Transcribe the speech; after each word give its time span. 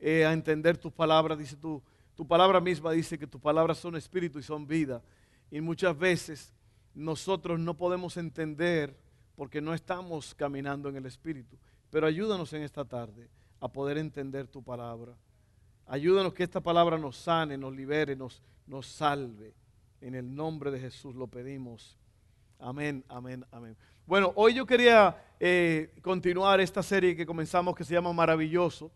eh, 0.00 0.24
a 0.24 0.32
entender 0.32 0.78
tus 0.78 0.92
palabras. 0.92 1.38
Dice 1.38 1.56
tu, 1.56 1.82
tu 2.16 2.26
palabra 2.26 2.60
misma 2.60 2.92
dice 2.92 3.18
que 3.18 3.26
tus 3.26 3.40
palabras 3.40 3.78
son 3.78 3.96
espíritu 3.96 4.38
y 4.38 4.42
son 4.42 4.66
vida. 4.66 5.02
Y 5.50 5.60
muchas 5.60 5.96
veces 5.96 6.52
nosotros 6.94 7.60
no 7.60 7.76
podemos 7.76 8.16
entender 8.16 8.96
porque 9.36 9.60
no 9.60 9.74
estamos 9.74 10.34
caminando 10.34 10.88
en 10.88 10.96
el 10.96 11.06
espíritu. 11.06 11.56
Pero 11.90 12.06
ayúdanos 12.06 12.52
en 12.52 12.62
esta 12.62 12.84
tarde 12.84 13.28
a 13.60 13.68
poder 13.68 13.98
entender 13.98 14.46
tu 14.46 14.62
palabra. 14.62 15.14
Ayúdanos 15.86 16.34
que 16.34 16.44
esta 16.44 16.60
palabra 16.60 16.98
nos 16.98 17.16
sane, 17.16 17.58
nos 17.58 17.74
libere, 17.74 18.14
nos, 18.16 18.42
nos 18.66 18.86
salve. 18.86 19.54
En 20.00 20.14
el 20.14 20.34
nombre 20.34 20.70
de 20.70 20.80
Jesús 20.80 21.14
lo 21.14 21.26
pedimos. 21.26 21.98
Amén, 22.58 23.04
amén, 23.08 23.44
amén. 23.50 23.76
Bueno, 24.06 24.32
hoy 24.34 24.54
yo 24.54 24.66
quería 24.66 25.16
eh, 25.38 25.92
continuar 26.02 26.60
esta 26.60 26.82
serie 26.82 27.16
que 27.16 27.26
comenzamos 27.26 27.74
que 27.74 27.84
se 27.84 27.94
llama 27.94 28.12
Maravilloso. 28.12 28.90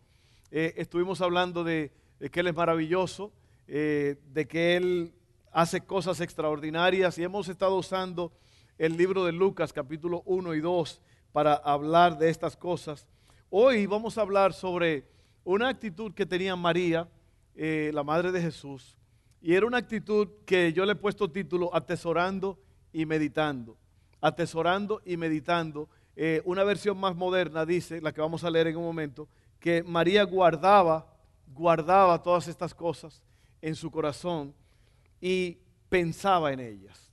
Eh, 0.51 0.73
estuvimos 0.77 1.21
hablando 1.21 1.63
de, 1.63 1.91
que 2.31 2.39
Él 2.39 2.47
es 2.47 2.55
maravilloso, 2.55 3.33
eh, 3.67 4.17
de 4.33 4.47
que 4.47 4.75
Él 4.77 5.13
hace 5.51 5.81
cosas 5.81 6.21
extraordinarias 6.21 7.17
y 7.17 7.23
hemos 7.23 7.47
estado 7.49 7.75
usando 7.75 8.31
el 8.77 8.97
libro 8.97 9.25
de 9.25 9.31
Lucas 9.31 9.73
capítulo 9.73 10.21
1 10.25 10.53
y 10.53 10.59
2 10.59 11.01
para 11.31 11.53
hablar 11.53 12.17
de 12.17 12.29
estas 12.29 12.55
cosas. 12.55 13.07
Hoy 13.49 13.85
vamos 13.85 14.17
a 14.17 14.21
hablar 14.21 14.53
sobre 14.53 15.07
una 15.43 15.69
actitud 15.69 16.13
que 16.13 16.25
tenía 16.25 16.55
María, 16.55 17.07
la 17.55 18.03
madre 18.03 18.31
de 18.33 18.41
Jesús, 18.41 18.97
y 19.41 19.53
era 19.53 19.65
una 19.65 19.77
actitud 19.77 20.27
que 20.45 20.73
yo 20.73 20.85
le 20.85 20.91
he 20.91 20.95
puesto 20.95 21.31
título 21.31 21.73
atesorando 21.73 22.59
y 22.91 23.05
meditando 23.05 23.77
atesorando 24.25 25.03
y 25.05 25.17
meditando. 25.17 25.87
Eh, 26.15 26.41
una 26.45 26.63
versión 26.63 26.97
más 26.97 27.15
moderna 27.15 27.63
dice, 27.63 28.01
la 28.01 28.11
que 28.11 28.21
vamos 28.21 28.43
a 28.43 28.49
leer 28.49 28.67
en 28.67 28.77
un 28.77 28.83
momento, 28.83 29.27
que 29.65 29.81
María 29.81 30.21
guardaba, 30.21 31.11
guardaba 31.47 32.21
todas 32.21 32.47
estas 32.47 32.71
cosas 32.71 33.23
en 33.59 33.73
su 33.73 33.89
corazón 33.89 34.53
y 35.19 35.57
pensaba 35.89 36.53
en 36.53 36.59
ellas. 36.59 37.11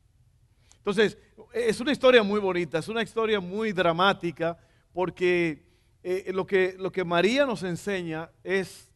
Entonces, 0.77 1.17
es 1.55 1.80
una 1.80 1.92
historia 1.92 2.23
muy 2.23 2.41
bonita, 2.41 2.77
es 2.77 2.89
una 2.89 3.03
historia 3.03 3.41
muy 3.41 3.73
dramática, 3.73 4.58
porque 4.92 5.64
eh, 6.03 6.30
lo, 6.34 6.47
que, 6.47 6.77
lo 6.78 6.92
que 6.92 7.05
María 7.05 7.47
nos 7.47 7.62
enseña 7.62 8.30
es, 8.45 8.91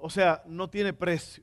o 0.00 0.08
sea, 0.08 0.44
no 0.46 0.70
tiene 0.70 0.92
precio. 0.92 1.42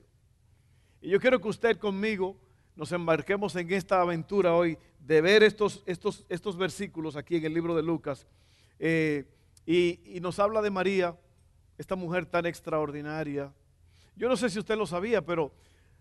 Y 1.02 1.10
yo 1.10 1.20
quiero 1.20 1.42
que 1.42 1.48
usted 1.48 1.76
conmigo 1.76 2.40
nos 2.74 2.90
embarquemos 2.90 3.54
en 3.56 3.70
esta 3.70 4.00
aventura 4.00 4.54
hoy 4.54 4.78
de 4.98 5.20
ver 5.20 5.42
estos, 5.42 5.82
estos, 5.84 6.24
estos 6.30 6.56
versículos 6.56 7.16
aquí 7.16 7.36
en 7.36 7.44
el 7.44 7.52
libro 7.52 7.76
de 7.76 7.82
Lucas. 7.82 8.26
Eh, 8.78 9.26
y, 9.66 10.20
nos 10.20 10.38
habla 10.38 10.60
de 10.62 10.70
María, 10.70 11.16
esta 11.78 11.96
mujer 11.96 12.26
tan 12.26 12.46
extraordinaria. 12.46 13.52
Yo 14.16 14.28
no 14.28 14.36
sé 14.36 14.48
si 14.50 14.58
usted 14.58 14.76
lo 14.76 14.86
sabía, 14.86 15.24
pero 15.24 15.52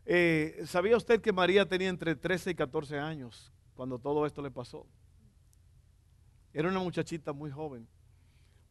eh, 0.06 0.64
¿sabía 0.66 0.98
usted 0.98 1.22
que 1.22 1.32
María 1.32 1.68
tenía 1.68 1.90
entre 1.90 2.16
13 2.16 2.52
y 2.52 2.56
14 2.56 3.00
años 3.00 3.52
cuando 3.76 3.98
todo 3.98 4.26
esto 4.26 4.42
le 4.42 4.52
pasó? 4.52 4.86
Era 6.54 6.70
una 6.70 6.80
muchachita 6.80 7.34
muy 7.34 7.50
joven, 7.50 7.88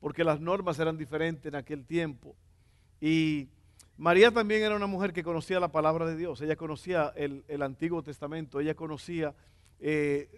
porque 0.00 0.22
las 0.22 0.40
normas 0.40 0.78
eran 0.78 0.96
diferentes 0.96 1.46
en 1.46 1.56
aquel 1.56 1.84
tiempo. 1.84 2.36
Y 3.00 3.48
María 3.96 4.30
también 4.30 4.62
era 4.62 4.76
una 4.76 4.86
mujer 4.86 5.12
que 5.12 5.24
conocía 5.24 5.58
la 5.58 5.72
palabra 5.72 6.06
de 6.06 6.16
Dios, 6.16 6.40
ella 6.40 6.56
conocía 6.56 7.12
el, 7.16 7.62
Antiguo 7.62 8.02
Testamento, 8.02 8.60
ella 8.60 8.74
conocía 8.74 9.34
eh, 9.80 10.28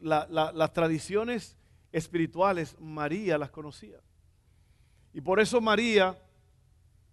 las 0.00 0.72
tradiciones 0.72 1.56
espirituales, 1.92 2.76
María 2.80 3.38
las 3.38 3.50
conocía. 3.50 4.00
Y 5.12 5.20
por 5.20 5.40
eso 5.40 5.60
María, 5.60 6.16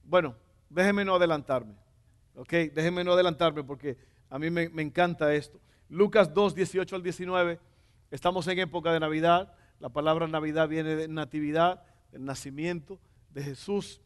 bueno, 0.03 0.35
déjeme 0.69 1.03
no 1.03 1.15
adelantarme, 1.15 1.75
¿ok? 2.35 2.51
Déjeme 2.73 3.03
no 3.03 3.13
adelantarme 3.13 3.63
porque 3.63 3.97
a 4.29 4.37
mí 4.37 4.49
me, 4.49 4.63
encanta 4.81 5.33
esto. 5.33 5.59
Lucas 5.89 6.33
2, 6.33 6.53
18 6.53 6.95
al 6.95 7.03
19, 7.03 7.59
estamos 8.11 8.47
en 8.47 8.59
época 8.59 8.91
de 8.91 8.99
Navidad, 8.99 9.53
la 9.79 9.89
palabra 9.89 10.27
Navidad 10.27 10.67
viene 10.67 10.95
de 10.95 11.07
natividad, 11.07 11.83
del 12.11 12.25
nacimiento 12.25 12.99
de 13.31 13.43
Jesús. 13.43 14.01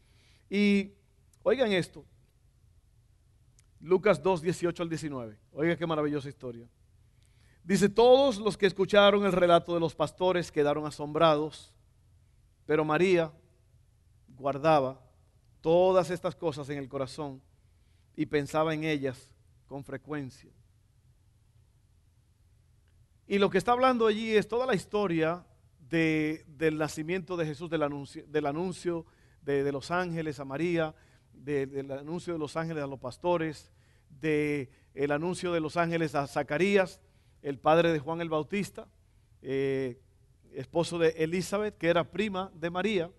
Y 0.48 0.92
oigan 1.42 1.72
esto, 1.72 2.04
Lucas 3.80 4.22
2, 4.22 4.42
18 4.42 4.82
al 4.82 4.88
19, 4.88 5.38
oigan 5.52 5.76
qué 5.76 5.86
maravillosa 5.86 6.28
historia. 6.28 6.68
Dice, 7.64 7.88
todos 7.88 8.38
los 8.38 8.56
que 8.56 8.66
escucharon 8.66 9.24
el 9.24 9.32
relato 9.32 9.74
de 9.74 9.80
los 9.80 9.94
pastores 9.94 10.50
quedaron 10.50 10.84
asombrados, 10.84 11.72
pero 12.66 12.84
María 12.84 13.32
guardaba 14.42 15.00
todas 15.60 16.10
estas 16.10 16.34
cosas 16.34 16.68
en 16.68 16.78
el 16.78 16.88
corazón 16.88 17.40
y 18.16 18.26
pensaba 18.26 18.74
en 18.74 18.82
ellas 18.82 19.30
con 19.66 19.84
frecuencia. 19.84 20.50
Y 23.26 23.38
lo 23.38 23.48
que 23.48 23.58
está 23.58 23.72
hablando 23.72 24.06
allí 24.06 24.36
es 24.36 24.48
toda 24.48 24.66
la 24.66 24.74
historia 24.74 25.46
del 25.88 26.76
nacimiento 26.76 27.36
de 27.36 27.46
Jesús, 27.46 27.70
del 27.70 27.84
anuncio, 27.84 28.24
del 28.26 28.46
anuncio 28.46 29.06
de, 29.42 29.70
los 29.70 29.90
ángeles 29.90 30.40
a 30.40 30.44
María, 30.44 30.94
del 31.32 31.90
anuncio 31.92 32.32
de 32.32 32.38
los 32.38 32.56
ángeles 32.56 32.82
a 32.82 32.86
los 32.86 32.98
pastores, 32.98 33.70
del 34.08 35.12
anuncio 35.12 35.52
de 35.52 35.60
los 35.60 35.76
ángeles 35.76 36.14
a 36.14 36.26
Zacarías 36.26 37.00
el 37.42 37.58
padre 37.58 37.92
de 37.92 37.98
Juan 37.98 38.20
el 38.20 38.28
Bautista, 38.28 38.88
eh, 39.42 40.00
esposo 40.52 40.98
de 40.98 41.10
Elizabeth, 41.18 41.76
que 41.76 41.88
era 41.88 42.04
prima 42.10 42.50
de 42.54 42.70
María. 42.70 43.10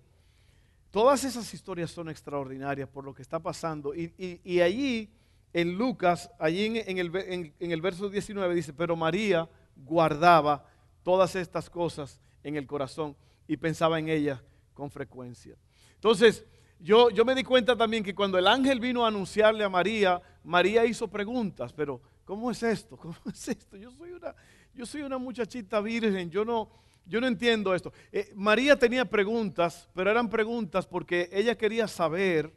Todas 0.94 1.24
esas 1.24 1.52
historias 1.52 1.90
son 1.90 2.08
extraordinarias 2.08 2.88
por 2.88 3.04
lo 3.04 3.16
que 3.16 3.24
está 3.24 3.40
pasando. 3.40 3.96
Y, 3.96 4.62
allí, 4.62 5.10
en 5.52 5.76
Lucas, 5.76 6.30
allí 6.38 6.66
en, 6.86 6.98
el, 7.00 7.54
en 7.60 7.72
el 7.72 7.82
verso 7.82 8.10
19 8.10 8.54
dice, 8.54 8.74
pero 8.74 8.96
María 8.96 9.50
guardaba 9.76 10.68
todas 11.02 11.36
estas 11.36 11.68
cosas 11.68 12.20
en 12.44 12.58
el 12.58 12.68
corazón 12.68 13.16
y 13.48 13.58
pensaba 13.58 13.98
en 13.98 14.08
ellas 14.08 14.40
con 14.76 14.92
frecuencia. 14.92 15.56
Entonces, 15.96 16.46
yo, 16.80 17.10
yo, 17.10 17.26
me 17.26 17.34
di 17.34 17.44
cuenta 17.44 17.76
también 17.76 18.04
que 18.04 18.14
cuando 18.14 18.38
el 18.38 18.46
ángel 18.46 18.80
vino 18.80 19.04
a 19.04 19.08
anunciarle 19.08 19.64
a 19.64 19.70
María, 19.70 20.22
María 20.44 20.86
hizo 20.86 21.08
preguntas, 21.08 21.74
pero 21.74 22.02
¿Cómo 22.26 22.52
es 22.52 22.64
esto? 22.64 22.98
¿Cómo 22.98 23.16
es 23.32 23.48
esto? 23.48 23.78
Yo 23.78 23.92
soy 23.92 24.12
una, 24.12 24.36
yo 24.74 24.86
soy 24.86 25.02
una 25.02 25.18
muchachita 25.18 25.82
virgen, 25.82 26.30
yo 26.30 26.46
no, 26.46 26.70
yo 27.06 27.20
no 27.22 27.28
entiendo 27.28 27.74
esto. 27.74 27.92
Eh, 28.12 28.32
María 28.36 28.78
tenía 28.78 29.06
preguntas, 29.06 29.90
pero 29.94 30.10
eran 30.10 30.30
preguntas 30.30 30.86
porque 30.86 31.30
ella 31.32 31.56
quería 31.56 31.88
saber 31.88 32.54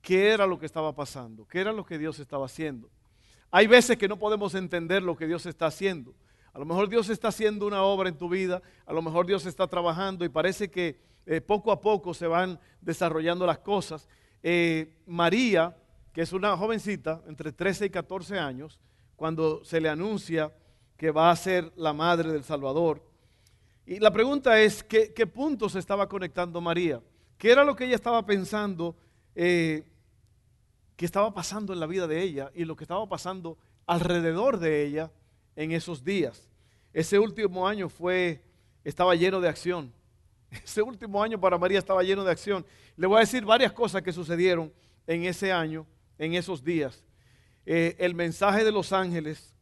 qué 0.00 0.30
era 0.30 0.46
lo 0.46 0.58
que 0.58 0.66
estaba 0.66 0.94
pasando, 0.94 1.46
qué 1.46 1.60
era 1.60 1.72
lo 1.72 1.84
que 1.84 1.98
Dios 1.98 2.18
estaba 2.18 2.46
haciendo. 2.46 2.90
Hay 3.50 3.66
veces 3.66 3.96
que 3.96 4.08
no 4.08 4.18
podemos 4.18 4.54
entender 4.54 5.02
lo 5.02 5.16
que 5.16 5.26
Dios 5.26 5.46
está 5.46 5.66
haciendo. 5.66 6.14
A 6.52 6.58
lo 6.58 6.64
mejor 6.64 6.88
Dios 6.88 7.08
está 7.08 7.28
haciendo 7.28 7.66
una 7.66 7.82
obra 7.82 8.08
en 8.08 8.16
tu 8.16 8.28
vida, 8.28 8.62
a 8.86 8.92
lo 8.92 9.02
mejor 9.02 9.26
Dios 9.26 9.46
está 9.46 9.66
trabajando 9.66 10.24
y 10.24 10.28
parece 10.28 10.70
que 10.70 11.00
eh, 11.26 11.40
poco 11.40 11.70
a 11.70 11.80
poco 11.80 12.14
se 12.14 12.26
van 12.26 12.58
desarrollando 12.80 13.46
las 13.46 13.58
cosas. 13.58 14.08
Eh, 14.42 14.96
María 15.06 15.76
que 16.12 16.22
es 16.22 16.32
una 16.32 16.56
jovencita 16.56 17.22
entre 17.26 17.52
13 17.52 17.86
y 17.86 17.90
14 17.90 18.38
años, 18.38 18.80
cuando 19.16 19.64
se 19.64 19.80
le 19.80 19.88
anuncia 19.88 20.52
que 20.96 21.10
va 21.10 21.30
a 21.30 21.36
ser 21.36 21.72
la 21.76 21.92
madre 21.92 22.32
del 22.32 22.44
Salvador. 22.44 23.02
Y 23.90 23.98
la 23.98 24.12
pregunta 24.12 24.60
es, 24.60 24.84
¿qué, 24.84 25.12
qué 25.12 25.26
punto 25.26 25.68
se 25.68 25.80
estaba 25.80 26.08
conectando 26.08 26.60
María? 26.60 27.02
¿Qué 27.36 27.50
era 27.50 27.64
lo 27.64 27.74
que 27.74 27.86
ella 27.86 27.96
estaba 27.96 28.24
pensando 28.24 28.94
eh, 29.34 29.82
que 30.94 31.04
estaba 31.04 31.34
pasando 31.34 31.72
en 31.72 31.80
la 31.80 31.86
vida 31.86 32.06
de 32.06 32.22
ella 32.22 32.52
y 32.54 32.64
lo 32.64 32.76
que 32.76 32.84
estaba 32.84 33.04
pasando 33.08 33.58
alrededor 33.88 34.60
de 34.60 34.84
ella 34.84 35.10
en 35.56 35.72
esos 35.72 36.04
días? 36.04 36.48
Ese 36.92 37.18
último 37.18 37.66
año 37.66 37.88
fue, 37.88 38.44
estaba 38.84 39.16
lleno 39.16 39.40
de 39.40 39.48
acción. 39.48 39.92
Ese 40.52 40.82
último 40.82 41.20
año 41.20 41.40
para 41.40 41.58
María 41.58 41.80
estaba 41.80 42.04
lleno 42.04 42.22
de 42.22 42.30
acción. 42.30 42.64
Le 42.94 43.08
voy 43.08 43.16
a 43.16 43.20
decir 43.22 43.44
varias 43.44 43.72
cosas 43.72 44.02
que 44.02 44.12
sucedieron 44.12 44.72
en 45.08 45.24
ese 45.24 45.50
año 45.50 45.84
en 46.16 46.34
esos 46.34 46.62
días. 46.62 47.02
Eh, 47.66 47.96
el 47.98 48.14
mensaje 48.14 48.62
de 48.62 48.70
los 48.70 48.92
ángeles 48.92 49.52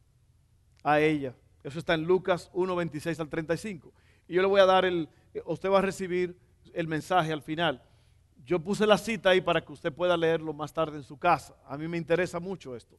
a 0.83 0.99
ella. 0.99 1.33
Eso 1.63 1.79
está 1.79 1.95
en 1.95 2.03
Lucas 2.03 2.51
1, 2.53 2.75
26 2.75 3.19
al 3.19 3.27
35. 3.27 3.91
Y 4.29 4.35
yo 4.35 4.43
le 4.43 4.47
voy 4.47 4.61
a 4.61 4.65
dar 4.65 4.85
el, 4.85 5.09
usted 5.45 5.69
va 5.71 5.79
a 5.79 5.81
recibir 5.81 6.37
el 6.73 6.87
mensaje 6.87 7.33
al 7.33 7.41
final. 7.41 7.83
yo 8.45 8.59
puse 8.59 8.85
la 8.85 8.97
cita 8.97 9.31
ahí 9.31 9.41
para 9.41 9.61
que 9.61 9.73
usted 9.73 9.91
pueda 9.91 10.15
leerlo 10.15 10.53
más 10.53 10.71
tarde 10.71 10.97
en 10.97 11.03
su 11.03 11.17
casa. 11.17 11.55
A 11.67 11.77
mí 11.77 11.87
me 11.87 11.97
interesa 11.97 12.39
mucho 12.39 12.75
esto, 12.75 12.95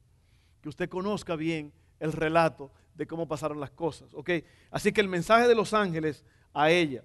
que 0.60 0.68
usted 0.68 0.88
conozca 0.88 1.36
bien 1.36 1.72
el 2.00 2.12
relato 2.12 2.72
de 2.94 3.06
cómo 3.06 3.28
pasaron 3.28 3.60
las 3.60 3.70
cosas. 3.70 4.12
¿ok? 4.12 4.30
Así 4.72 4.92
que 4.92 5.00
el 5.00 5.08
mensaje 5.08 5.46
de 5.46 5.54
los 5.54 5.72
ángeles 5.72 6.24
a 6.52 6.70
ella, 6.70 7.04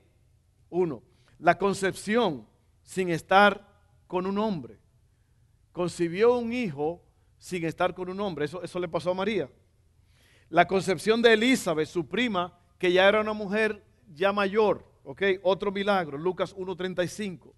uno, 0.69 1.03
la 1.37 1.57
concepción 1.57 2.47
sin 2.81 3.09
estar 3.09 3.67
con 4.07 4.25
un 4.25 4.39
hombre. 4.39 4.79
Concibió 5.71 6.37
un 6.37 6.51
hijo 6.51 7.03
sin 7.37 7.63
estar 7.63 7.93
con 7.93 8.09
un 8.09 8.19
hombre. 8.19 8.45
Eso, 8.45 8.63
eso 8.63 8.79
le 8.79 8.87
pasó 8.87 9.11
a 9.11 9.15
María. 9.15 9.49
La 10.49 10.65
concepción 10.65 11.21
de 11.21 11.33
Elizabeth, 11.33 11.87
su 11.87 12.07
prima, 12.07 12.57
que 12.79 12.91
ya 12.91 13.07
era 13.07 13.21
una 13.21 13.33
mujer 13.33 13.84
ya 14.13 14.31
mayor. 14.31 14.85
¿ok? 15.03 15.21
Otro 15.43 15.71
milagro, 15.71 16.17
Lucas 16.17 16.55
1.35. 16.55 17.53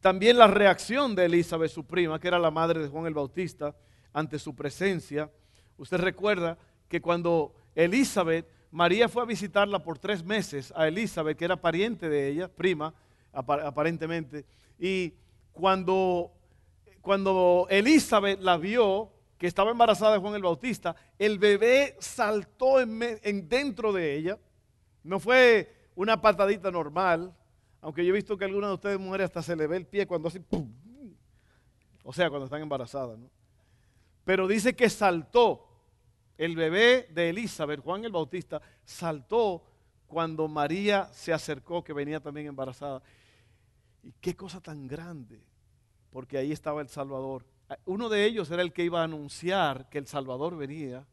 También 0.00 0.36
la 0.36 0.46
reacción 0.46 1.14
de 1.14 1.24
Elizabeth, 1.26 1.70
su 1.70 1.84
prima, 1.84 2.18
que 2.18 2.28
era 2.28 2.38
la 2.38 2.50
madre 2.50 2.80
de 2.80 2.88
Juan 2.88 3.06
el 3.06 3.14
Bautista, 3.14 3.74
ante 4.12 4.38
su 4.38 4.54
presencia. 4.54 5.30
Usted 5.76 5.98
recuerda 5.98 6.58
que 6.88 7.00
cuando 7.00 7.54
Elizabeth, 7.74 8.46
María 8.70 9.08
fue 9.08 9.22
a 9.22 9.26
visitarla 9.26 9.82
por 9.82 9.98
tres 9.98 10.24
meses 10.24 10.72
a 10.76 10.88
Elizabeth, 10.88 11.36
que 11.36 11.44
era 11.44 11.60
pariente 11.60 12.08
de 12.08 12.28
ella, 12.28 12.48
prima, 12.48 12.94
aparentemente, 13.32 14.44
y 14.78 15.14
cuando, 15.52 16.32
cuando 17.00 17.66
Elizabeth 17.70 18.40
la 18.40 18.56
vio, 18.56 19.12
que 19.38 19.46
estaba 19.46 19.72
embarazada 19.72 20.12
de 20.12 20.18
Juan 20.18 20.34
el 20.34 20.42
Bautista, 20.42 20.94
el 21.18 21.38
bebé 21.38 21.96
saltó 21.98 22.80
en, 22.80 23.48
dentro 23.48 23.92
de 23.92 24.14
ella. 24.14 24.38
No 25.02 25.18
fue 25.18 25.81
una 25.94 26.20
patadita 26.20 26.70
normal, 26.70 27.34
aunque 27.80 28.04
yo 28.04 28.10
he 28.10 28.16
visto 28.16 28.36
que 28.36 28.44
algunas 28.44 28.70
de 28.70 28.74
ustedes 28.74 28.98
mujeres 28.98 29.26
hasta 29.26 29.42
se 29.42 29.56
le 29.56 29.66
ve 29.66 29.76
el 29.76 29.86
pie 29.86 30.06
cuando 30.06 30.28
así, 30.28 30.38
¡pum! 30.38 30.72
o 32.04 32.12
sea, 32.12 32.28
cuando 32.30 32.46
están 32.46 32.62
embarazadas. 32.62 33.18
¿no? 33.18 33.30
Pero 34.24 34.46
dice 34.46 34.74
que 34.74 34.88
saltó. 34.88 35.68
El 36.38 36.56
bebé 36.56 37.08
de 37.12 37.28
Elizabeth, 37.28 37.80
Juan 37.80 38.04
el 38.04 38.10
Bautista, 38.10 38.60
saltó 38.84 39.62
cuando 40.06 40.48
María 40.48 41.08
se 41.12 41.32
acercó, 41.32 41.84
que 41.84 41.92
venía 41.92 42.20
también 42.20 42.46
embarazada. 42.46 43.02
Y 44.02 44.12
qué 44.12 44.34
cosa 44.34 44.60
tan 44.60 44.88
grande, 44.88 45.40
porque 46.10 46.38
ahí 46.38 46.50
estaba 46.50 46.80
el 46.80 46.88
Salvador. 46.88 47.46
Uno 47.84 48.08
de 48.08 48.24
ellos 48.24 48.50
era 48.50 48.62
el 48.62 48.72
que 48.72 48.82
iba 48.82 49.00
a 49.00 49.04
anunciar 49.04 49.88
que 49.88 49.98
el 49.98 50.06
Salvador 50.06 50.56
venía, 50.56 51.06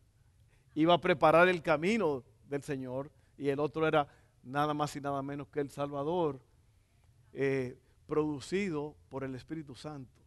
iba 0.73 0.93
a 0.95 1.01
preparar 1.01 1.47
el 1.47 1.61
camino 1.61 2.23
del 2.47 2.63
Señor, 2.63 3.11
y 3.37 3.49
el 3.49 3.59
otro 3.59 3.87
era 3.87 4.07
nada 4.49 4.73
más 4.73 4.95
y 4.95 5.01
nada 5.01 5.21
menos 5.21 5.47
que 5.49 5.59
el 5.59 5.69
Salvador, 5.69 6.39
eh, 7.33 7.77
producido 8.07 8.95
por 9.09 9.23
el 9.23 9.35
Espíritu 9.35 9.75
Santo, 9.75 10.21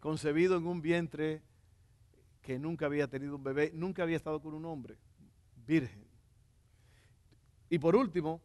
concebido 0.00 0.56
en 0.56 0.66
un 0.66 0.82
vientre 0.82 1.42
que 2.42 2.58
nunca 2.58 2.86
había 2.86 3.08
tenido 3.08 3.36
un 3.36 3.44
bebé, 3.44 3.70
nunca 3.74 4.02
había 4.02 4.16
estado 4.16 4.40
con 4.40 4.54
un 4.54 4.64
hombre, 4.64 4.96
virgen. 5.66 6.04
Y 7.68 7.78
por 7.78 7.94
último, 7.94 8.40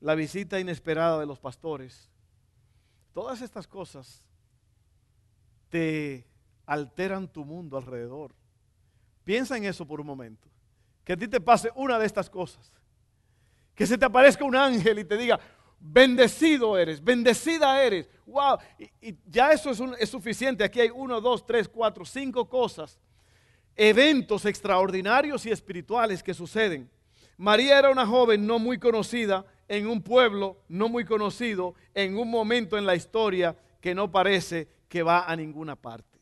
la 0.00 0.14
visita 0.14 0.58
inesperada 0.58 1.20
de 1.20 1.26
los 1.26 1.38
pastores 1.38 2.10
Todas 3.12 3.42
estas 3.42 3.66
cosas 3.66 4.24
te 5.68 6.26
alteran 6.66 7.28
tu 7.28 7.44
mundo 7.44 7.76
alrededor. 7.76 8.34
Piensa 9.24 9.56
en 9.56 9.64
eso 9.64 9.86
por 9.86 10.00
un 10.00 10.06
momento. 10.06 10.48
Que 11.04 11.14
a 11.14 11.16
ti 11.16 11.26
te 11.26 11.40
pase 11.40 11.70
una 11.74 11.98
de 11.98 12.06
estas 12.06 12.30
cosas. 12.30 12.72
Que 13.74 13.86
se 13.86 13.96
te 13.96 14.04
aparezca 14.04 14.44
un 14.44 14.56
ángel 14.56 14.98
y 14.98 15.04
te 15.04 15.16
diga, 15.16 15.40
bendecido 15.78 16.76
eres, 16.76 17.02
bendecida 17.02 17.82
eres. 17.82 18.08
Wow. 18.26 18.58
Y, 19.00 19.14
ya 19.26 19.52
eso 19.52 19.70
es, 19.98 20.08
suficiente. 20.08 20.62
Aquí 20.64 20.80
hay 20.80 20.90
uno, 20.94 21.20
dos, 21.20 21.44
tres, 21.46 21.68
cuatro, 21.68 22.04
cinco 22.04 22.48
cosas. 22.48 22.98
Eventos 23.74 24.44
extraordinarios 24.44 25.46
y 25.46 25.50
espirituales 25.50 26.22
que 26.22 26.34
suceden. 26.34 26.90
María 27.36 27.78
era 27.78 27.90
una 27.90 28.06
joven 28.06 28.46
no 28.46 28.58
muy 28.58 28.78
conocida 28.78 29.46
en 29.70 29.86
un 29.86 30.02
pueblo 30.02 30.58
no 30.68 30.88
muy 30.88 31.04
conocido, 31.04 31.76
en 31.94 32.18
un 32.18 32.28
momento 32.28 32.76
en 32.76 32.84
la 32.84 32.96
historia 32.96 33.56
que 33.80 33.94
no 33.94 34.10
parece 34.10 34.68
que 34.88 35.04
va 35.04 35.24
a 35.24 35.36
ninguna 35.36 35.76
parte. 35.76 36.18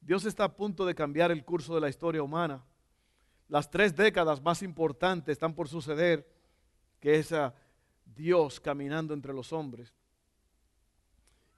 Dios 0.00 0.24
está 0.24 0.44
a 0.44 0.54
punto 0.54 0.86
de 0.86 0.94
cambiar 0.94 1.32
el 1.32 1.44
curso 1.44 1.74
de 1.74 1.80
la 1.80 1.88
historia 1.88 2.22
humana. 2.22 2.64
Las 3.48 3.68
tres 3.68 3.96
décadas 3.96 4.40
más 4.40 4.62
importantes 4.62 5.32
están 5.32 5.54
por 5.54 5.68
suceder, 5.68 6.24
que 7.00 7.16
es 7.16 7.32
a 7.32 7.54
Dios 8.04 8.60
caminando 8.60 9.14
entre 9.14 9.32
los 9.32 9.52
hombres. 9.52 9.92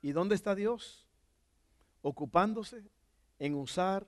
¿Y 0.02 0.12
dónde 0.12 0.34
está 0.34 0.54
Dios? 0.54 1.06
Ocupándose 2.02 2.82
en 3.38 3.54
usar 3.54 4.06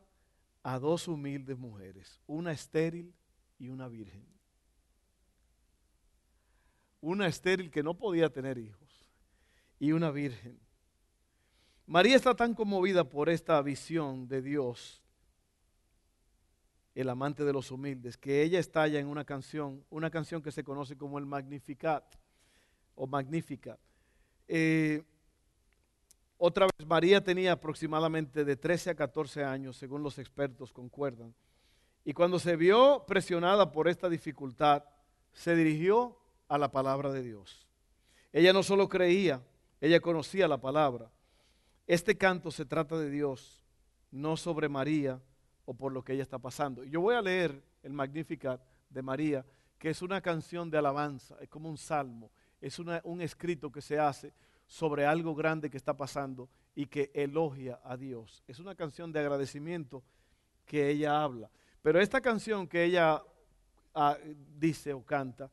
a 0.62 0.79
dos 0.79 1.09
humildes 1.09 1.59
mujeres, 1.59 2.21
una 2.27 2.53
estéril 2.53 3.15
y 3.59 3.69
una 3.69 3.88
virgen 3.88 4.31
una 7.00 7.27
estéril 7.27 7.71
que 7.71 7.82
no 7.82 7.94
podía 7.94 8.31
tener 8.31 8.59
hijos 8.59 9.09
y 9.79 9.93
una 9.93 10.11
virgen. 10.11 10.59
María 11.87 12.17
está 12.17 12.35
tan 12.35 12.55
conmovida 12.55 13.09
por 13.09 13.29
esta 13.29 13.61
visión 13.62 14.29
de 14.29 14.43
Dios, 14.43 15.03
el 16.94 17.08
amante 17.08 17.44
de 17.44 17.52
los 17.52 17.70
humildes, 17.70 18.16
que 18.16 18.42
ella 18.42 18.58
estalla 18.58 18.98
en 18.98 19.06
una 19.06 19.25
canción, 19.25 19.84
una 19.90 20.10
canción 20.10 20.42
que 20.42 20.52
se 20.52 20.64
conoce 20.64 20.96
como 20.96 21.19
el 21.19 21.26
Magnificat 21.26 22.04
o 22.94 23.06
Magnífica. 23.06 23.78
Eh, 24.48 25.02
otra 26.37 26.66
vez, 26.66 26.87
María 26.87 27.22
tenía 27.22 27.52
aproximadamente 27.52 28.44
de 28.44 28.56
13 28.56 28.90
a 28.90 28.94
14 28.94 29.44
años, 29.44 29.76
según 29.76 30.02
los 30.02 30.19
expertos 30.19 30.72
concuerdan. 30.72 31.34
Y 32.04 32.12
cuando 32.12 32.38
se 32.38 32.56
vio 32.56 33.04
presionada 33.06 33.70
por 33.70 33.88
esta 33.88 34.08
dificultad, 34.08 34.84
se 35.32 35.54
dirigió 35.54 36.19
a 36.48 36.58
la 36.58 36.70
palabra 36.72 37.12
de 37.12 37.22
Dios. 37.22 37.66
Ella 38.32 38.52
no 38.52 38.62
solo 38.62 38.88
creía, 38.88 39.43
ella 39.81 40.00
conocía 40.00 40.48
la 40.48 40.60
palabra. 40.60 41.10
Este 41.86 42.16
canto 42.16 42.50
se 42.50 42.64
trata 42.64 42.96
de 42.98 43.10
Dios, 43.10 43.62
no 44.10 44.36
sobre 44.36 44.69
María 44.69 45.20
o 45.64 45.74
por 45.74 45.92
lo 45.92 46.02
que 46.02 46.12
ella 46.12 46.22
está 46.22 46.38
pasando. 46.38 46.84
Yo 46.84 47.00
voy 47.00 47.14
a 47.14 47.22
leer 47.22 47.62
el 47.82 47.92
Magnificat 47.92 48.60
de 48.88 49.02
María, 49.02 49.44
que 49.78 49.90
es 49.90 50.02
una 50.02 50.20
canción 50.20 50.70
de 50.70 50.78
alabanza, 50.78 51.36
es 51.40 51.48
como 51.48 51.68
un 51.68 51.78
salmo, 51.78 52.30
es 52.60 52.78
un 52.78 53.20
escrito 53.22 53.72
que 53.72 53.80
se 53.80 53.98
hace 53.98 54.34
sobre 54.66 55.06
algo 55.06 55.34
grande 55.34 55.70
que 55.70 55.76
está 55.76 55.96
pasando 55.96 56.48
y 56.74 56.86
que 56.86 57.10
elogia 57.14 57.80
a 57.82 57.96
Dios. 57.96 58.44
Es 58.46 58.58
una 58.58 58.74
canción 58.74 59.10
de 59.12 59.20
agradecimiento 59.20 60.05
que 60.67 60.88
ella 60.88 61.22
habla. 61.22 61.50
Pero 61.82 62.00
esta 62.00 62.20
canción 62.20 62.69
que 62.69 62.84
ella 62.84 63.22
ah, 63.94 64.17
dice 64.56 64.93
o 64.93 65.05
canta, 65.05 65.50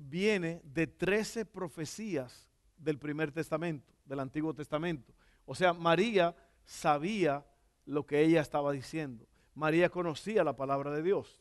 viene 0.00 0.60
de 0.64 0.86
13 0.86 1.44
profecías 1.44 2.48
del 2.76 2.98
primer 2.98 3.32
testamento, 3.32 3.92
del 4.04 4.20
Antiguo 4.20 4.54
Testamento. 4.54 5.12
O 5.44 5.54
sea, 5.54 5.72
María 5.72 6.34
sabía 6.64 7.44
lo 7.84 8.06
que 8.06 8.20
ella 8.20 8.40
estaba 8.40 8.72
diciendo. 8.72 9.26
María 9.56 9.88
conocía 9.88 10.44
la 10.44 10.54
palabra 10.54 10.92
de 10.92 11.02
Dios. 11.02 11.40